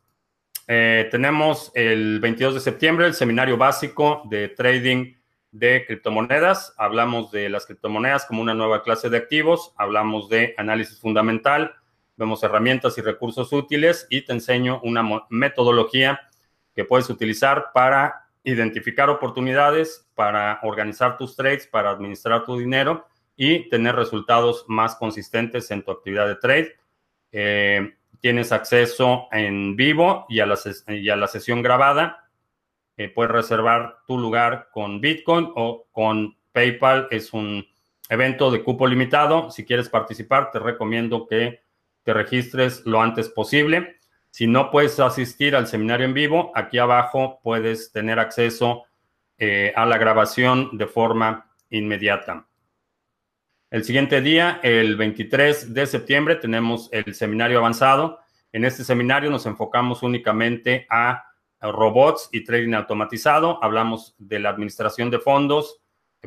[0.66, 5.16] Eh, tenemos el 22 de septiembre el seminario básico de trading
[5.52, 6.74] de criptomonedas.
[6.78, 9.74] Hablamos de las criptomonedas como una nueva clase de activos.
[9.76, 11.74] Hablamos de análisis fundamental
[12.16, 16.20] vemos herramientas y recursos útiles y te enseño una metodología
[16.74, 23.06] que puedes utilizar para identificar oportunidades, para organizar tus trades, para administrar tu dinero
[23.36, 26.76] y tener resultados más consistentes en tu actividad de trade.
[27.32, 32.28] Eh, tienes acceso en vivo y a la, sesión grabada.
[32.96, 37.08] Eh, puedes reservar tu lugar con Bitcoin o con PayPal.
[37.10, 37.66] Es un
[38.08, 39.50] evento de cupo limitado.
[39.50, 41.60] Si quieres participar, te recomiendo que
[42.02, 43.96] te registres lo antes posible.
[44.30, 48.84] Si no puedes asistir al seminario en vivo, aquí abajo puedes tener acceso
[49.38, 52.46] eh, a la grabación de forma inmediata.
[53.70, 58.20] El siguiente día, el 23 de septiembre, tenemos el seminario avanzado.
[58.52, 61.24] En este seminario nos enfocamos únicamente a
[61.60, 63.62] robots y trading automatizado.
[63.62, 65.80] Hablamos de la administración de fondos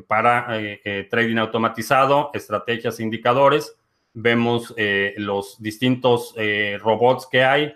[0.07, 3.75] para eh, eh, trading automatizado, estrategias e indicadores
[4.13, 6.33] vemos eh, los distintos
[6.81, 7.75] robots que hay,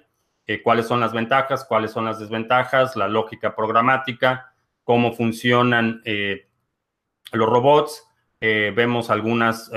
[0.63, 4.51] cuáles son las ventajas, cuáles son las desventajas, la lógica programática,
[4.83, 6.01] cómo funcionan
[7.31, 8.03] los robots.
[8.75, 9.71] Vemos algunas,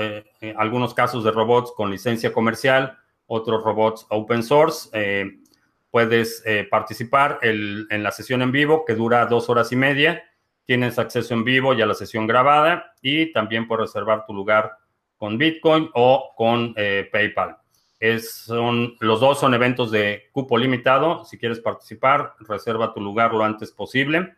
[0.57, 4.89] algunos casos de robots con licencia comercial, otros robots open source.
[5.89, 10.23] puedes participar en la sesión en vivo que dura dos horas y media.
[10.65, 14.77] Tienes acceso en vivo y a la sesión grabada y también puedes reservar tu lugar
[15.17, 17.57] con Bitcoin o con eh, PayPal.
[17.99, 21.25] Es, son, los dos son eventos de cupo limitado.
[21.25, 24.35] Si quieres participar, reserva tu lugar lo antes posible.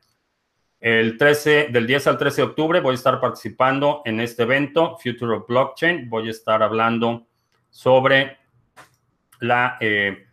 [0.80, 4.98] El 13, del 10 al 13 de octubre voy a estar participando en este evento,
[5.04, 6.10] Future of Blockchain.
[6.10, 7.28] Voy a estar hablando
[7.70, 8.38] sobre
[9.42, 10.26] la eh,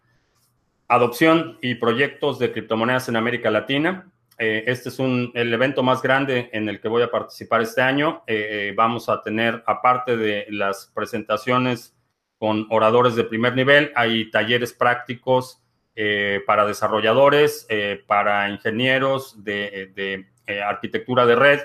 [0.86, 4.12] adopción y proyectos de criptomonedas en América Latina.
[4.38, 7.82] Eh, este es un, el evento más grande en el que voy a participar este
[7.82, 8.22] año.
[8.28, 11.96] Eh, vamos a tener, aparte de las presentaciones
[12.38, 15.62] con oradores de primer nivel, hay talleres prácticos
[16.46, 17.66] para desarrolladores,
[18.06, 20.26] para ingenieros de
[20.64, 21.60] arquitectura de red.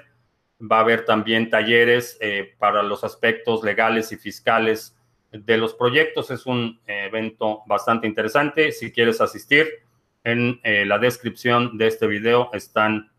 [0.60, 2.20] Va a haber también talleres
[2.60, 4.96] para los aspectos legales y fiscales
[5.32, 6.30] de los proyectos.
[6.32, 8.72] Es un evento bastante interesante.
[8.72, 9.68] Si quieres asistir,
[10.24, 13.12] en eh, la descripción de este video están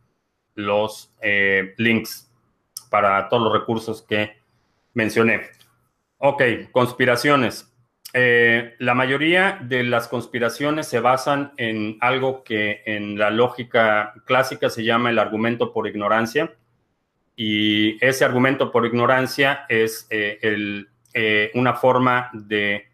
[0.54, 2.30] los eh, links
[2.90, 4.36] para todos los recursos que
[4.94, 5.42] mencioné.
[6.18, 7.71] Ok, conspiraciones.
[8.14, 14.68] Eh, la mayoría de las conspiraciones se basan en algo que en la lógica clásica
[14.68, 16.54] se llama el argumento por ignorancia.
[17.36, 20.08] Y ese argumento por ignorancia es
[21.54, 22.88] una forma de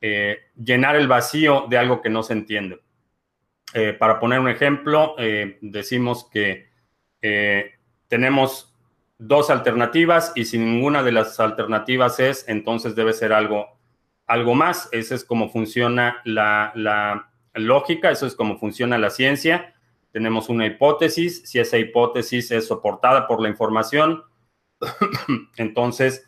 [0.00, 2.80] llenar el vacío de algo que no se entiende.
[3.74, 6.68] Eh, para poner un ejemplo, eh, decimos que
[7.22, 7.72] eh,
[8.08, 8.74] tenemos
[9.18, 13.78] dos alternativas y si ninguna de las alternativas es, entonces debe ser algo,
[14.32, 14.88] algo más.
[14.92, 19.74] Esa es como funciona la, lógica, eso es como funciona la ciencia.
[20.10, 24.24] Tenemos una hipótesis, si esa hipótesis es soportada por la información,
[25.58, 26.26] entonces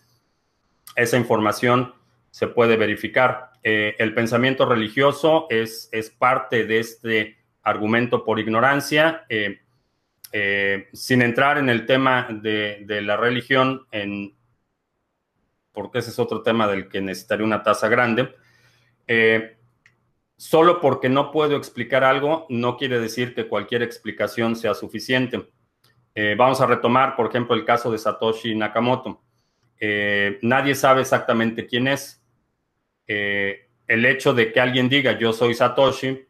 [0.97, 1.95] esa información
[2.31, 3.53] se puede verificar.
[3.63, 5.89] Eh, el pensamiento religioso es,
[6.19, 9.25] parte de este argumento por ignorancia.
[9.31, 9.61] Eh,
[10.33, 14.35] eh, sin entrar en el tema de, la religión, en,
[15.75, 18.35] porque ese es otro tema del que necesitaría una tasa grande,
[20.37, 25.51] solo porque no puedo explicar algo no quiere decir que cualquier explicación sea suficiente.
[26.39, 29.21] vamos a retomar, por ejemplo, el caso de Satoshi Nakamoto.
[30.43, 32.25] nadie sabe exactamente quién es.
[33.07, 36.27] Eh, el hecho de que alguien diga yo soy Satoshi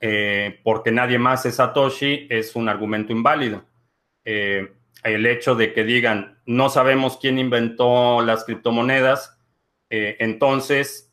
[0.00, 3.64] eh, porque nadie más es Satoshi es un argumento inválido.
[4.24, 4.72] Eh,
[5.02, 9.38] el hecho de que digan no sabemos quién inventó las criptomonedas,
[9.90, 11.12] entonces,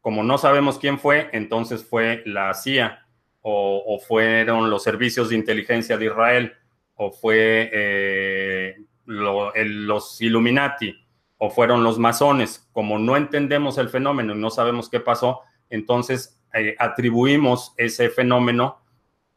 [0.00, 3.04] como no sabemos quién fue, entonces fue la CIA
[3.42, 6.52] o, fueron los servicios de inteligencia de Israel
[6.94, 8.76] o fue
[9.06, 10.94] los Illuminati
[11.38, 12.68] o fueron los masones.
[12.72, 18.80] Como no entendemos el fenómeno y no sabemos qué pasó, entonces eh, atribuimos ese fenómeno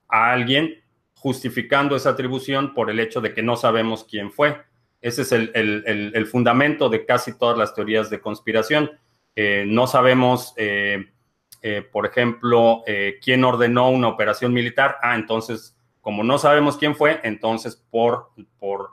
[0.10, 0.83] a alguien
[1.24, 4.62] justificando esa atribución por el hecho de que no sabemos quién fue.
[5.00, 8.92] Ese es el, fundamento de casi todas las teorías de conspiración.
[9.34, 11.14] Eh, no sabemos, eh,
[11.62, 12.84] eh, por ejemplo,
[13.22, 14.98] quién ordenó una operación militar.
[15.02, 18.90] Ah, entonces, como no sabemos quién fue, entonces por, por,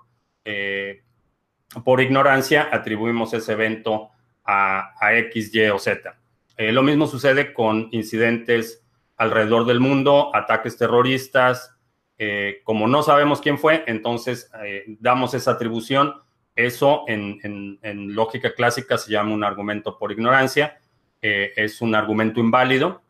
[1.84, 4.10] por ignorancia atribuimos ese evento
[4.44, 6.16] a, a X, Y o Z.
[6.58, 11.76] lo mismo sucede con incidentes alrededor del mundo, ataques terroristas,
[12.22, 16.16] eh, como no sabemos quién fue, entonces eh, damos esa atribución.
[16.54, 17.78] Eso en,
[18.14, 20.78] lógica clásica se llama un argumento por ignorancia.
[21.22, 23.02] Eh, es un argumento inválido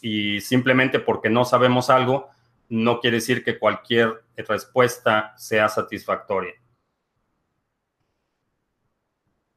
[0.00, 2.28] y simplemente porque no sabemos algo
[2.68, 6.54] no quiere decir que cualquier respuesta sea satisfactoria.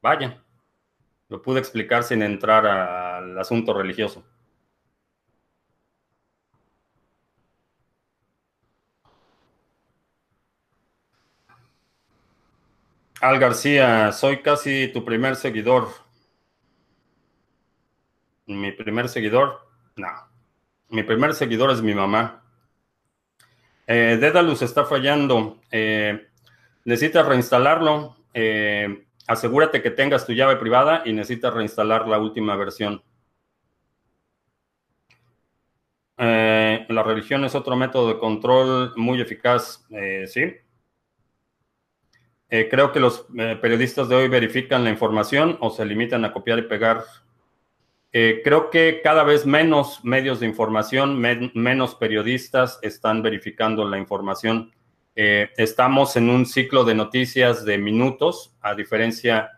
[0.01, 0.43] Vaya,
[1.29, 4.25] lo pude explicar sin entrar al asunto religioso.
[13.23, 15.87] Al García, soy casi tu primer seguidor.
[18.47, 19.61] Mi primer seguidor,
[19.95, 20.09] no.
[20.89, 22.43] Mi primer seguidor es mi mamá.
[23.87, 25.61] Eh, Dedalus está fallando.
[25.71, 26.27] Eh,
[26.83, 28.17] necesitas reinstalarlo.
[28.33, 33.01] Eh, asegúrate que tengas tu llave privada y necesitas reinstalar la última versión.
[36.17, 39.87] Eh, la religión es otro método de control muy eficaz,
[40.27, 40.62] sí.
[42.55, 46.31] Eh, creo que los eh, periodistas de hoy verifican la información o se limitan a
[46.31, 47.03] copiar y pegar.
[48.11, 54.71] Eh, creo que cada vez menos medios de información, menos periodistas están verificando la información.
[55.15, 59.49] estamos en un ciclo de noticias de minutos, a diferencia,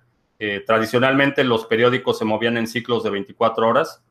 [0.66, 4.04] tradicionalmente los periódicos se movían en ciclos de 24 horas,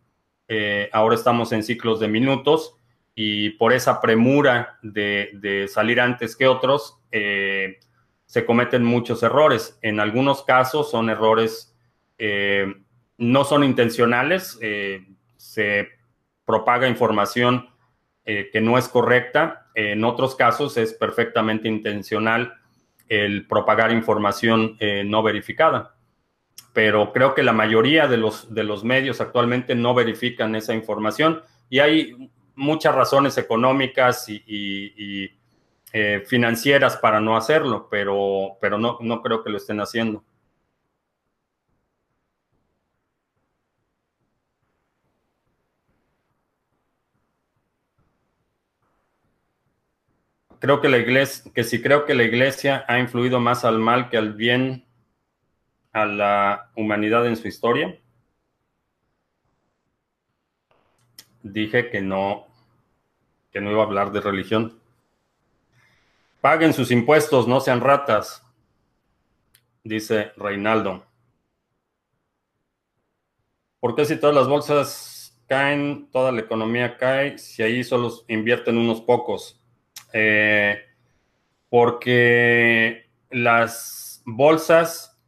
[0.93, 2.76] ahora estamos en ciclos de minutos
[3.14, 6.99] y por esa premura de, de salir antes que otros,
[8.35, 9.78] se cometen muchos errores.
[9.80, 11.72] En algunos casos son errores,
[12.18, 12.66] eh,
[13.16, 15.07] no son intencionales, eh,
[15.37, 15.87] se
[16.45, 17.68] propaga información
[18.24, 19.68] eh, que no es correcta.
[19.76, 22.55] En otros casos es perfectamente intencional
[23.09, 25.95] el propagar información no verificada.
[26.72, 31.43] Pero creo que la mayoría de los, de los medios actualmente no verifican esa información
[31.70, 35.30] y hay muchas razones económicas y
[35.97, 40.24] eh, financieras para no hacerlo, pero, pero no, no creo que lo estén haciendo.
[50.59, 54.09] Creo que la iglesia, que si creo que la iglesia ha influido más al mal
[54.09, 54.84] que al bien
[55.92, 57.97] a la humanidad en su historia.
[61.45, 62.49] Dije que no,
[63.53, 64.84] que no iba a hablar de religión.
[66.45, 68.42] Paguen sus impuestos, no sean ratas,
[69.82, 71.07] dice Reinaldo.
[73.80, 78.76] ¿Por qué si todas las bolsas caen, toda la economía cae, si ahí solo invierten
[78.76, 79.59] unos pocos?
[80.12, 80.84] Eh,
[81.70, 85.18] porque las bolsas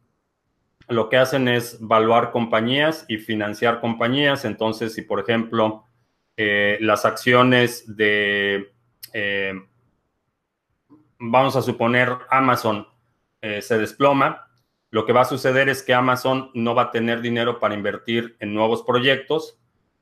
[0.87, 4.45] lo que hacen es valuar compañías y financiar compañías.
[4.45, 5.83] Entonces, si por ejemplo
[6.35, 8.71] eh, las acciones de
[9.13, 9.53] eh,
[11.19, 12.87] vamos a suponer Amazon
[13.41, 14.47] eh, se desploma,
[14.89, 18.35] lo que va a suceder es que Amazon no va a tener dinero para invertir
[18.39, 19.59] en nuevos proyectos,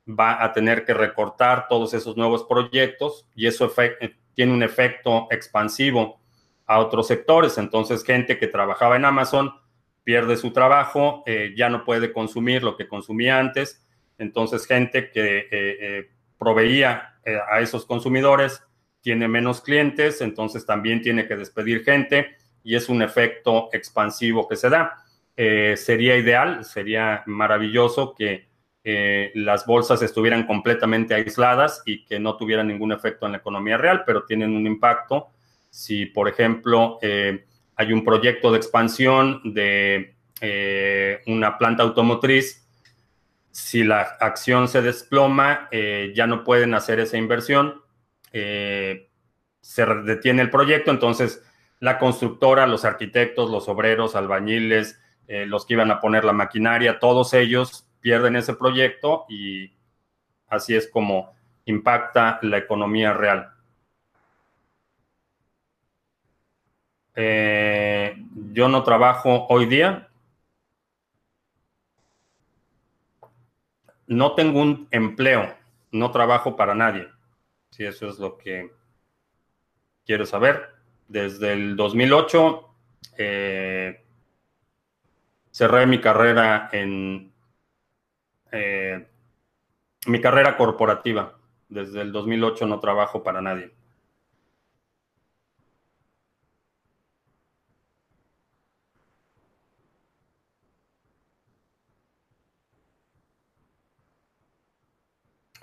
[0.08, 5.28] va a tener que recortar todos esos nuevos proyectos y eso eh, tiene un efecto
[5.32, 6.22] expansivo
[6.66, 7.58] a otros sectores.
[7.58, 9.54] Entonces, gente que trabajaba en Amazon
[10.04, 13.86] pierde su trabajo, eh, ya no puede consumir lo que consumía antes.
[14.18, 17.18] Entonces, gente que proveía
[17.52, 18.64] a esos consumidores
[19.06, 24.56] tiene menos clientes, entonces también tiene que despedir gente y es un efecto expansivo que
[24.56, 24.98] se da.
[25.38, 28.48] Eh, sería ideal, sería maravilloso que
[28.84, 33.78] eh, las bolsas estuvieran completamente aisladas y que no tuvieran ningún efecto en la economía
[33.78, 35.28] real, pero tienen un impacto.
[35.70, 37.46] Si, por ejemplo, eh,
[37.76, 40.16] hay un proyecto de expansión de
[41.28, 42.68] una planta automotriz,
[43.52, 47.85] si la acción se desploma, ya no pueden hacer esa inversión
[48.38, 49.10] eh,
[49.62, 51.42] se detiene el proyecto, entonces
[51.80, 57.00] la constructora, los arquitectos, los obreros, albañiles, eh, los que iban a poner la maquinaria,
[57.00, 59.72] todos ellos pierden ese proyecto y
[60.50, 61.34] así es como
[61.64, 63.52] impacta la economía real.
[67.16, 68.22] Eh,
[68.52, 70.10] yo no trabajo hoy día.
[74.08, 75.56] No tengo un empleo,
[75.92, 77.15] no trabajo para nadie.
[77.76, 78.72] Sí, eso es lo que
[80.06, 80.70] quieres saber.
[81.10, 82.70] Desde el 2008
[83.18, 84.02] eh,
[85.52, 87.34] cerré mi carrera en
[88.54, 89.06] eh,
[90.08, 91.38] mi carrera corporativa.
[91.68, 93.74] Desde el 2008 no trabajo para nadie.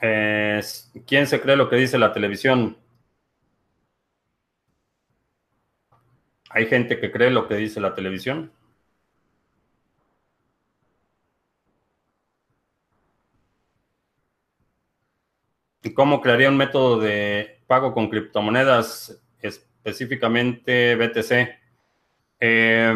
[0.03, 0.61] Eh,
[1.07, 2.76] ¿Quién se cree lo que dice la televisión?
[6.50, 8.53] ¿Hay gente que cree lo que dice la televisión?
[15.82, 21.59] ¿Y cómo crearía un método de pago con criptomonedas, específicamente BTC?
[22.40, 22.94] Eh,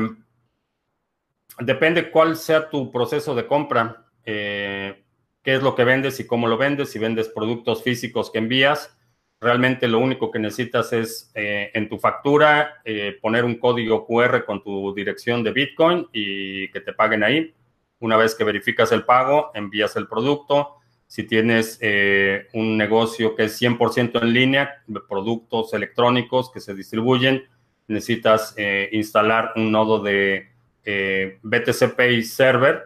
[1.60, 5.04] depende cuál sea tu proceso de compra, eh,
[5.46, 6.90] qué es lo que vendes y cómo lo vendes.
[6.90, 8.94] Si vendes productos físicos que envías,
[9.40, 12.82] realmente lo único que necesitas es eh, en tu factura
[13.22, 17.54] poner un código QR con tu dirección de Bitcoin y que te paguen ahí.
[18.00, 20.76] Una vez que verificas el pago, envías el producto
[21.06, 27.44] si tienes eh, un negocio que es 100% en línea, productos electrónicos que se distribuyen,
[27.86, 30.48] necesitas eh, instalar un nodo de
[30.84, 32.82] eh, BTC Pay Server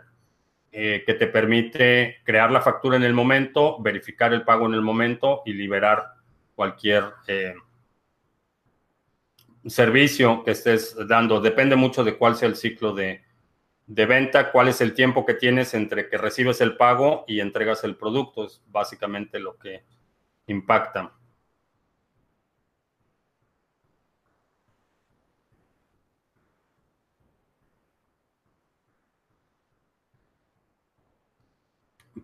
[0.73, 5.43] que te permite crear la factura en el momento, verificar el pago en el momento
[5.45, 6.15] y liberar
[6.55, 7.05] cualquier
[9.67, 11.41] servicio que estés dando.
[11.41, 13.23] Depende mucho de cuál sea el ciclo de,
[13.87, 17.83] de venta, cuál es el tiempo que tienes entre que recibes el pago y entregas
[17.85, 18.45] el producto.
[18.45, 19.83] Es básicamente lo que
[20.47, 21.13] impacta.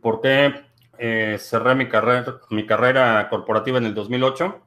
[0.07, 0.55] ¿Por qué
[1.01, 4.61] eh, cerré mi carrera, corporativa en el 2008?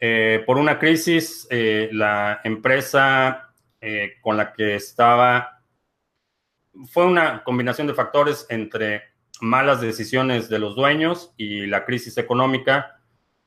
[0.00, 3.52] Eh, por una crisis, eh, la empresa
[4.22, 5.60] con la que estaba
[6.90, 9.02] fue una combinación de factores entre
[9.42, 13.02] malas decisiones de los dueños y la crisis económica.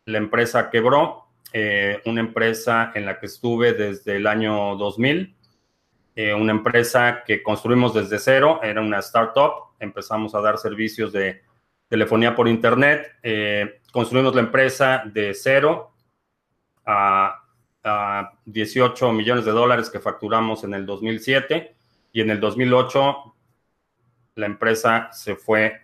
[0.06, 1.26] La empresa quebró,
[2.06, 5.36] una empresa en la que estuve desde el año 2000,
[6.30, 11.42] eh, una empresa que construimos desde cero, era una startup, empezamos a dar servicios de
[11.88, 15.94] telefonía por internet, eh, construimos la empresa de cero
[16.86, 17.42] a,
[17.84, 21.76] a 18 millones de dólares que facturamos en el 2007
[22.14, 23.36] y en el 2008
[24.36, 25.82] la empresa se fue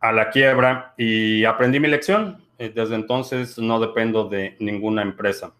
[0.00, 2.42] a la quiebra y aprendí mi lección.
[2.58, 5.54] Eh, desde entonces no dependo de ninguna empresa.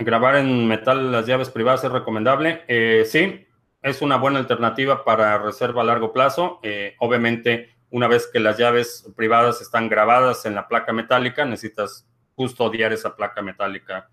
[0.00, 2.62] ¿Grabar en metal las llaves privadas es recomendable?
[2.68, 3.48] Eh, sí,
[3.82, 6.60] es una buena alternativa para reserva a largo plazo.
[6.62, 12.08] Eh, obviamente, una vez que las llaves privadas están grabadas en la placa metálica, necesitas
[12.36, 14.08] custodiar esa placa metálica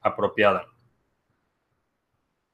[0.00, 0.66] apropiada.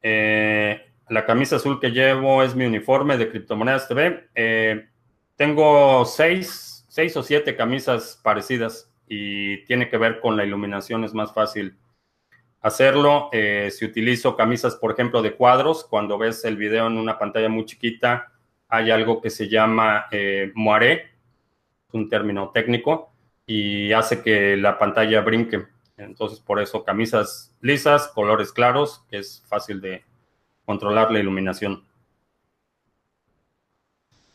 [0.00, 4.88] Eh, la camisa azul que llevo es mi uniforme de Criptomonedas TV.
[5.36, 11.12] Tengo seis, seis o siete camisas parecidas y tiene que ver con la iluminación, es
[11.12, 11.76] más fácil
[12.60, 13.28] hacerlo.
[13.32, 17.48] Eh, si utilizo camisas, por ejemplo, de cuadros, cuando ves el video en una pantalla
[17.48, 18.32] muy chiquita,
[18.68, 20.52] hay algo que se llama eh,
[21.92, 23.10] un término técnico,
[23.46, 25.66] y hace que la pantalla brinque.
[25.96, 30.04] Entonces, por eso, camisas lisas, colores claros, que es fácil de
[30.64, 31.84] controlar la iluminación.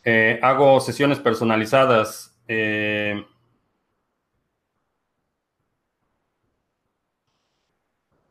[0.04, 2.36] Eh, hago sesiones personalizadas.
[2.46, 3.26] Eh,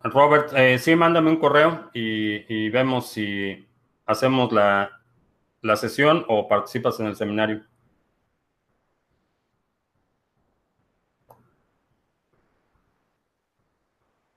[0.05, 3.67] Robert, eh, sí, mándame un correo y, vemos si
[4.05, 4.91] hacemos la,
[5.77, 7.63] sesión o participas en el seminario.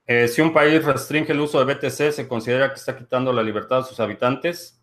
[0.07, 3.43] Eh, si un país restringe el uso de BTC, ¿se considera que está quitando la
[3.43, 4.81] libertad a sus habitantes?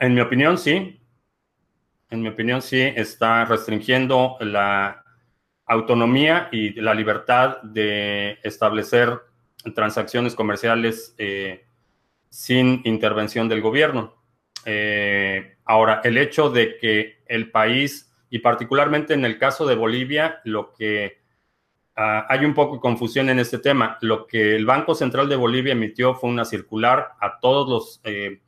[0.00, 0.98] En mi opinión, sí.
[2.08, 5.04] En mi opinión, sí, está restringiendo la
[5.66, 9.20] autonomía y la libertad de establecer
[9.74, 11.64] transacciones comerciales eh,
[12.28, 14.14] sin intervención del gobierno.
[14.64, 20.40] Eh, ahora, el hecho de que el país, y particularmente en el caso de Bolivia,
[20.44, 21.18] lo que
[21.96, 23.98] ah, hay un poco de confusión en este tema.
[24.00, 28.40] Lo que el Banco Central de Bolivia emitió fue una circular a todos eh,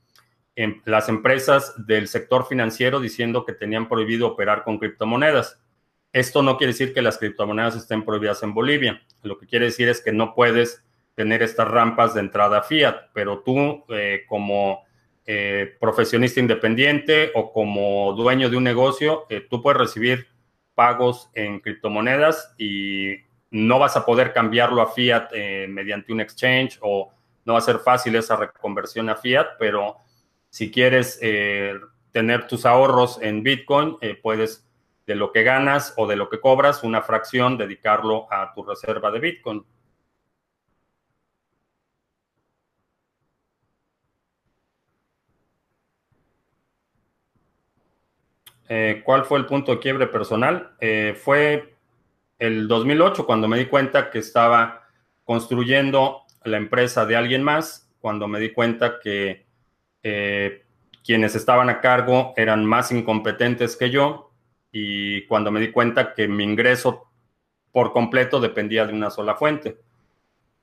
[0.56, 5.62] em, las empresas del sector financiero diciendo que tenían prohibido operar con criptomonedas.
[6.12, 9.02] Esto no quiere decir que las criptomonedas estén prohibidas en Bolivia.
[9.22, 10.85] Lo que quiere decir es que no puedes
[11.16, 14.84] tener estas rampas de entrada fiat, pero tú eh, como
[15.24, 20.28] eh, profesionista independiente o como dueño de un negocio, eh, tú puedes recibir
[20.74, 23.14] pagos en criptomonedas y
[23.50, 25.30] no vas a poder cambiarlo a fiat
[25.68, 27.10] mediante un exchange o
[27.46, 29.96] no va a ser fácil esa reconversión a fiat, pero
[30.50, 31.18] si quieres
[32.12, 34.68] tener tus ahorros en Bitcoin, puedes
[35.06, 39.10] de lo que ganas o de lo que cobras, una fracción dedicarlo a tu reserva
[39.10, 39.64] de Bitcoin.
[48.68, 50.72] Eh, ¿Cuál fue el punto de quiebre personal?
[50.80, 51.76] Eh, fue
[52.38, 54.88] el 2008 cuando me di cuenta que estaba
[55.24, 59.46] construyendo la empresa de alguien más, cuando me di cuenta que
[60.02, 60.64] eh,
[61.04, 64.32] quienes estaban a cargo eran más incompetentes que yo
[64.72, 67.08] y cuando me di cuenta que mi ingreso
[67.72, 69.78] por completo dependía de una sola fuente.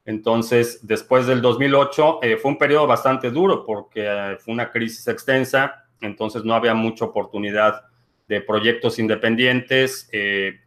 [0.06, 6.44] Entonces, después del 2008, fue un periodo bastante duro porque fue una crisis extensa, entonces
[6.44, 7.86] no había mucha oportunidad
[8.28, 10.10] de proyectos independientes.
[10.12, 10.60] Eh,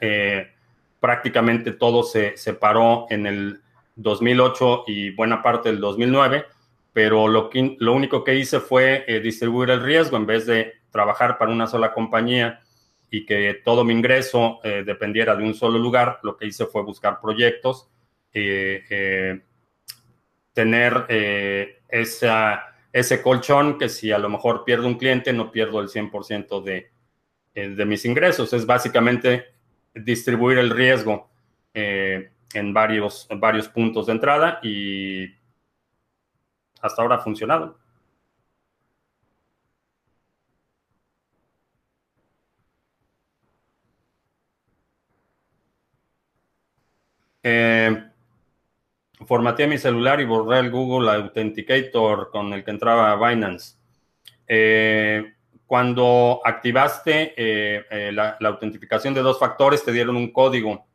[0.00, 0.48] eh,
[1.00, 3.60] prácticamente todo se, paró en el
[3.96, 6.46] 2008 y buena parte del 2009,
[6.92, 11.38] pero lo, lo único que hice fue eh, distribuir el riesgo en vez de trabajar
[11.38, 12.60] para una sola compañía
[13.10, 17.20] y que todo mi ingreso dependiera de un solo lugar, lo que hice fue buscar
[17.20, 17.90] proyectos,
[20.54, 21.06] tener
[21.90, 26.62] esa ese colchón que si a lo mejor pierdo un cliente, no pierdo el 100%
[26.62, 26.90] de,
[27.54, 28.52] eh, de mis ingresos.
[28.52, 29.46] Es básicamente
[29.94, 31.30] distribuir el riesgo
[31.74, 35.26] eh, en, varios, varios puntos de entrada y
[36.80, 37.78] hasta ahora ha funcionado.
[47.44, 48.01] Eh,
[49.26, 53.76] formateé mi celular y borré el Google Authenticator con el que entraba Binance.
[54.46, 55.34] Eh,
[55.66, 60.86] cuando activaste eh, eh, la, autentificación de dos factores, te dieron un código.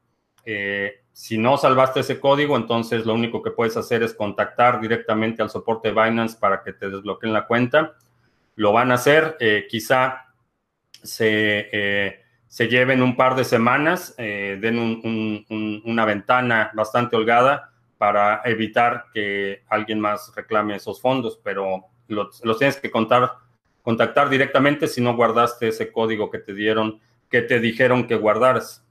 [1.12, 5.50] si no salvaste ese código, entonces lo único que puedes hacer es contactar directamente al
[5.50, 7.96] soporte Binance para que te desbloqueen la cuenta.
[8.56, 9.36] Lo van a hacer,
[9.68, 10.28] quizá
[11.04, 19.64] se, se, lleven un par de semanas, den una ventana bastante holgada para evitar que
[19.68, 23.32] alguien más reclame esos fondos, pero los, tienes que contar,
[23.82, 28.84] contactar directamente si no guardaste ese código que te dieron, que te dijeron que guardaras.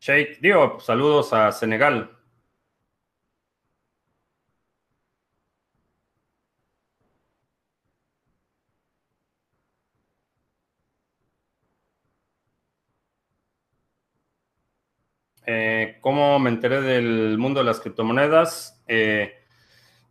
[0.00, 2.16] Sheikh Diop, saludos a Senegal.
[15.48, 18.80] Eh, ¿Cómo me enteré del mundo de las criptomonedas?
[18.86, 19.34] Eh,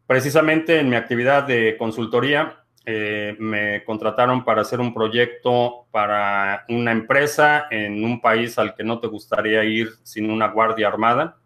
[0.06, 6.92] precisamente en mi actividad de consultoría eh, me contrataron para hacer un proyecto para una
[6.92, 11.38] empresa en un país al que no te gustaría ir sin una guardia armada.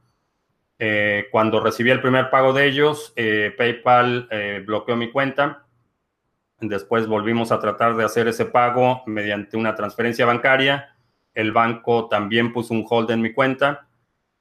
[1.32, 4.30] cuando recibí el primer pago de ellos, PayPal
[4.66, 5.68] bloqueó mi cuenta.
[6.60, 10.95] Después volvimos a tratar de hacer ese pago mediante una transferencia bancaria
[11.34, 13.88] el banco también puso un hold en mi cuenta.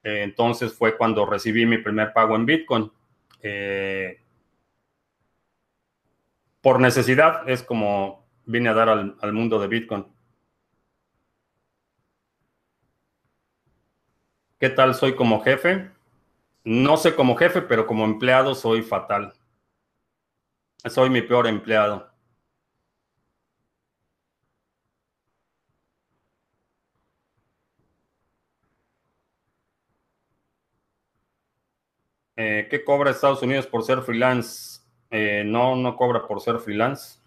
[0.03, 2.93] Eh, entonces fue cuando recibí mi primer pago en Bitcoin.
[3.43, 4.21] Eh,
[6.61, 10.07] por necesidad es como vine a dar al, mundo de Bitcoin.
[14.59, 15.91] ¿Qué tal soy como jefe?
[16.65, 19.35] No sé como jefe, pero como empleado soy fatal.
[20.85, 22.08] Soy mi peor empleado.
[32.41, 34.81] Eh, ¿Qué cobra Estados Unidos por ser freelance?
[35.11, 37.19] Eh, no, no cobra por ser freelance.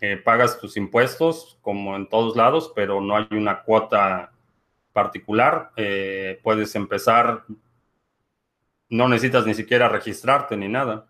[0.00, 4.32] Eh, pagas tus impuestos como en todos lados, pero no hay una cuota
[4.92, 5.70] particular.
[6.42, 7.44] puedes empezar,
[8.88, 11.06] no necesitas ni siquiera registrarte ni nada.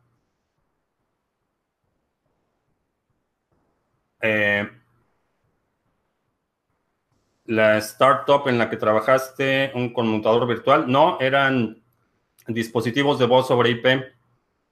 [7.46, 11.79] la startup en la que trabajaste, un conmutador virtual, no, eran
[12.46, 13.86] dispositivos de voz sobre IP,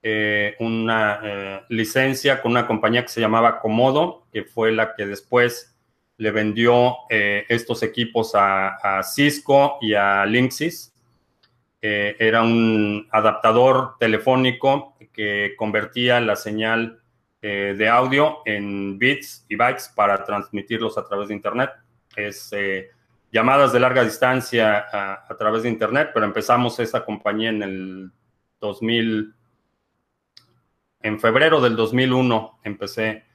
[0.01, 5.05] eh, una eh, licencia con una compañía que se llamaba Comodo, que fue la que
[5.05, 5.75] después
[6.17, 10.93] le vendió eh, estos equipos a, Cisco y a Linksys.
[11.81, 17.01] era un adaptador telefónico que convertía la señal
[17.41, 21.71] de audio en bits y bytes para transmitirlos a través de Internet.
[22.17, 22.51] es
[23.31, 24.85] llamadas de larga distancia
[25.27, 28.11] a, través de Internet, pero empezamos esta compañía en el
[28.59, 29.33] 2000,
[31.01, 33.25] en febrero del 2001 empecé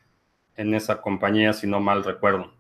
[0.56, 2.52] en esa compañía, si no mal recuerdo.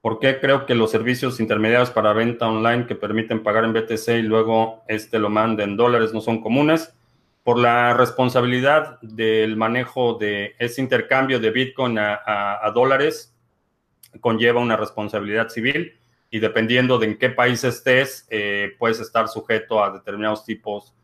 [0.00, 4.08] ¿Por qué creo que los servicios intermediarios para venta online que permiten pagar en BTC
[4.18, 6.92] y luego este lo manda en dólares no son comunes?
[7.44, 13.34] Por la responsabilidad del manejo de ese intercambio de Bitcoin a, dólares,
[14.20, 15.98] conlleva una responsabilidad civil
[16.30, 20.94] y dependiendo de en qué país estés, eh, puedes estar sujeto a determinados tipos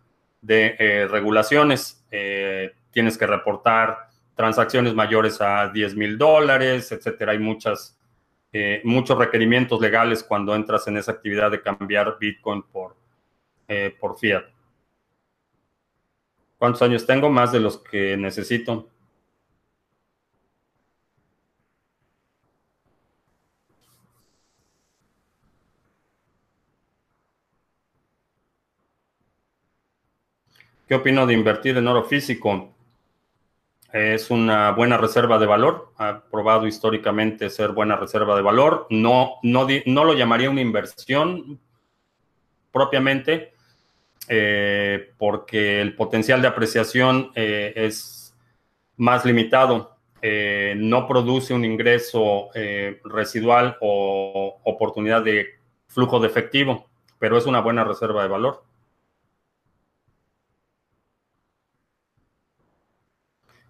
[0.40, 2.06] de eh, regulaciones.
[2.12, 7.32] Eh, tienes que reportar transacciones mayores a 10 mil dólares, etcétera.
[7.32, 7.94] Hay muchas
[8.82, 12.96] muchos requerimientos legales cuando entras en esa actividad de cambiar Bitcoin por,
[14.00, 14.44] por fiat.
[16.58, 17.30] ¿Cuántos años tengo?
[17.30, 18.88] Más de los que necesito.
[30.88, 32.74] ¿Qué opino de invertir en oro físico?
[33.92, 38.86] Es una buena reserva de valor, ha probado históricamente ser buena reserva de valor.
[38.90, 41.60] No, no, no lo llamaría una inversión
[42.72, 43.54] propiamente,
[44.28, 48.36] eh, porque el potencial de apreciación eh, es
[48.96, 49.96] más limitado.
[50.20, 52.50] Eh, no produce un ingreso
[53.04, 55.46] residual o oportunidad de
[55.86, 58.64] flujo de efectivo, pero es una buena reserva de valor.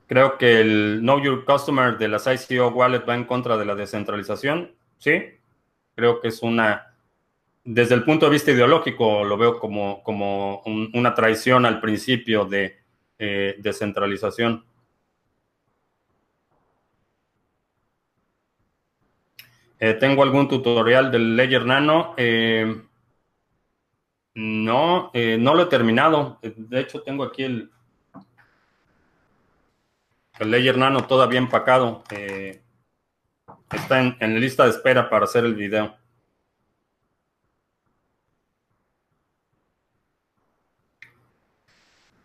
[0.09, 3.75] Creo que el Know Your Customer de las ICO Wallet va en contra de la
[3.75, 4.75] descentralización.
[4.97, 5.23] Sí,
[5.95, 6.88] creo que es una,
[7.71, 10.63] desde el punto de vista ideológico, lo veo como, como
[10.95, 12.79] una traición al principio de
[13.19, 14.65] eh, descentralización.
[19.79, 22.15] Eh, ¿Tengo algún tutorial del Ledger Nano?
[22.17, 22.75] Eh,
[24.33, 26.39] no, no lo he terminado.
[26.41, 27.71] De hecho, tengo aquí el,
[30.39, 32.03] el Ledger Nano todavía empacado.
[32.13, 32.63] Eh,
[33.71, 35.98] está en, en, lista de espera para hacer el video.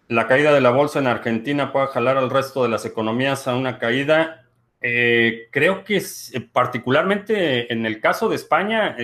[0.08, 3.56] La caída de la bolsa en Argentina puede jalar al resto de las economías a
[3.56, 4.45] una caída.
[4.82, 8.97] Eh, creo que es, eh, particularmente en el caso de España,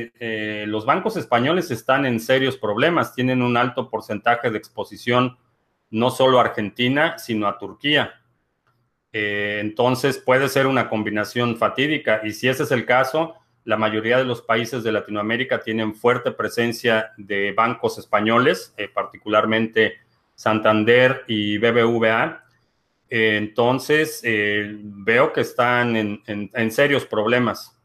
[0.65, 3.15] los bancos españoles están en serios problemas.
[3.15, 5.37] Tienen un alto porcentaje de exposición
[5.91, 8.19] no solo a Argentina, sino a Turquía.
[9.11, 14.17] Eh, entonces puede ser una combinación fatídica y si ese es el caso, la mayoría
[14.17, 19.97] de los países de Latinoamérica tienen fuerte presencia de bancos españoles, eh, particularmente
[20.39, 22.45] Santander y BBVA.
[23.09, 27.77] Eh, entonces veo que están en serios problemas.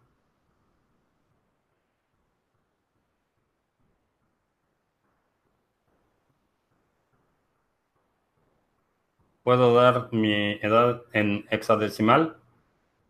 [9.42, 12.36] ¿Puedo dar mi edad en hexadecimal?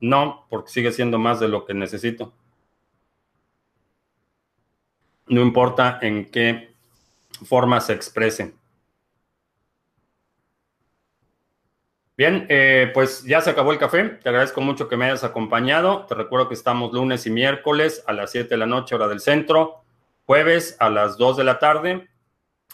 [0.01, 2.33] No, porque sigue siendo más de lo que necesito.
[5.29, 6.75] No importa en qué
[7.45, 8.55] forma se exprese.
[12.17, 14.05] Bien, eh, pues ya se acabó el café.
[14.05, 16.07] Te agradezco mucho que me hayas acompañado.
[16.07, 19.21] Te recuerdo que estamos lunes y miércoles a las 7 de la noche, hora del
[19.21, 19.83] centro,
[20.25, 22.09] jueves a las 2 de la tarde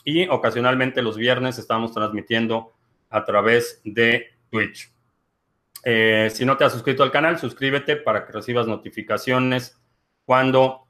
[0.05, 2.74] y ocasionalmente los viernes estamos transmitiendo
[3.09, 4.93] a través de Twitch.
[5.84, 9.80] Eh, si no te has suscrito al canal, suscríbete para que recibas notificaciones
[10.26, 10.86] cuando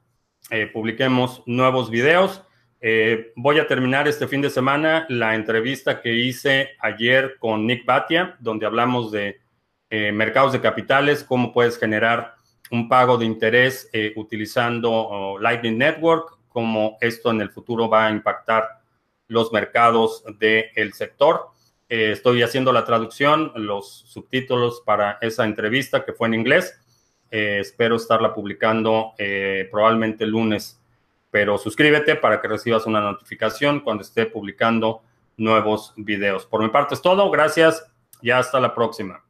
[0.49, 2.43] eh, publiquemos nuevos videos.
[2.81, 7.85] Eh, voy a terminar este fin de semana la entrevista que hice ayer con Nick
[7.85, 9.39] Batia, donde hablamos de
[10.13, 12.35] mercados de capitales, cómo puedes generar
[12.71, 18.11] un pago de interés utilizando oh, Lightning Network, cómo esto en el futuro va a
[18.11, 18.81] impactar
[19.27, 21.51] los mercados del sector.
[21.87, 26.77] Eh, estoy haciendo la traducción, los subtítulos para esa entrevista que fue en inglés.
[27.31, 30.80] Eh, espero estarla publicando eh, probablemente el lunes,
[31.31, 35.01] pero suscríbete para que recibas una notificación cuando esté publicando
[35.37, 36.45] nuevos videos.
[36.45, 37.89] Por mi parte es todo, gracias
[38.21, 39.23] y hasta la próxima.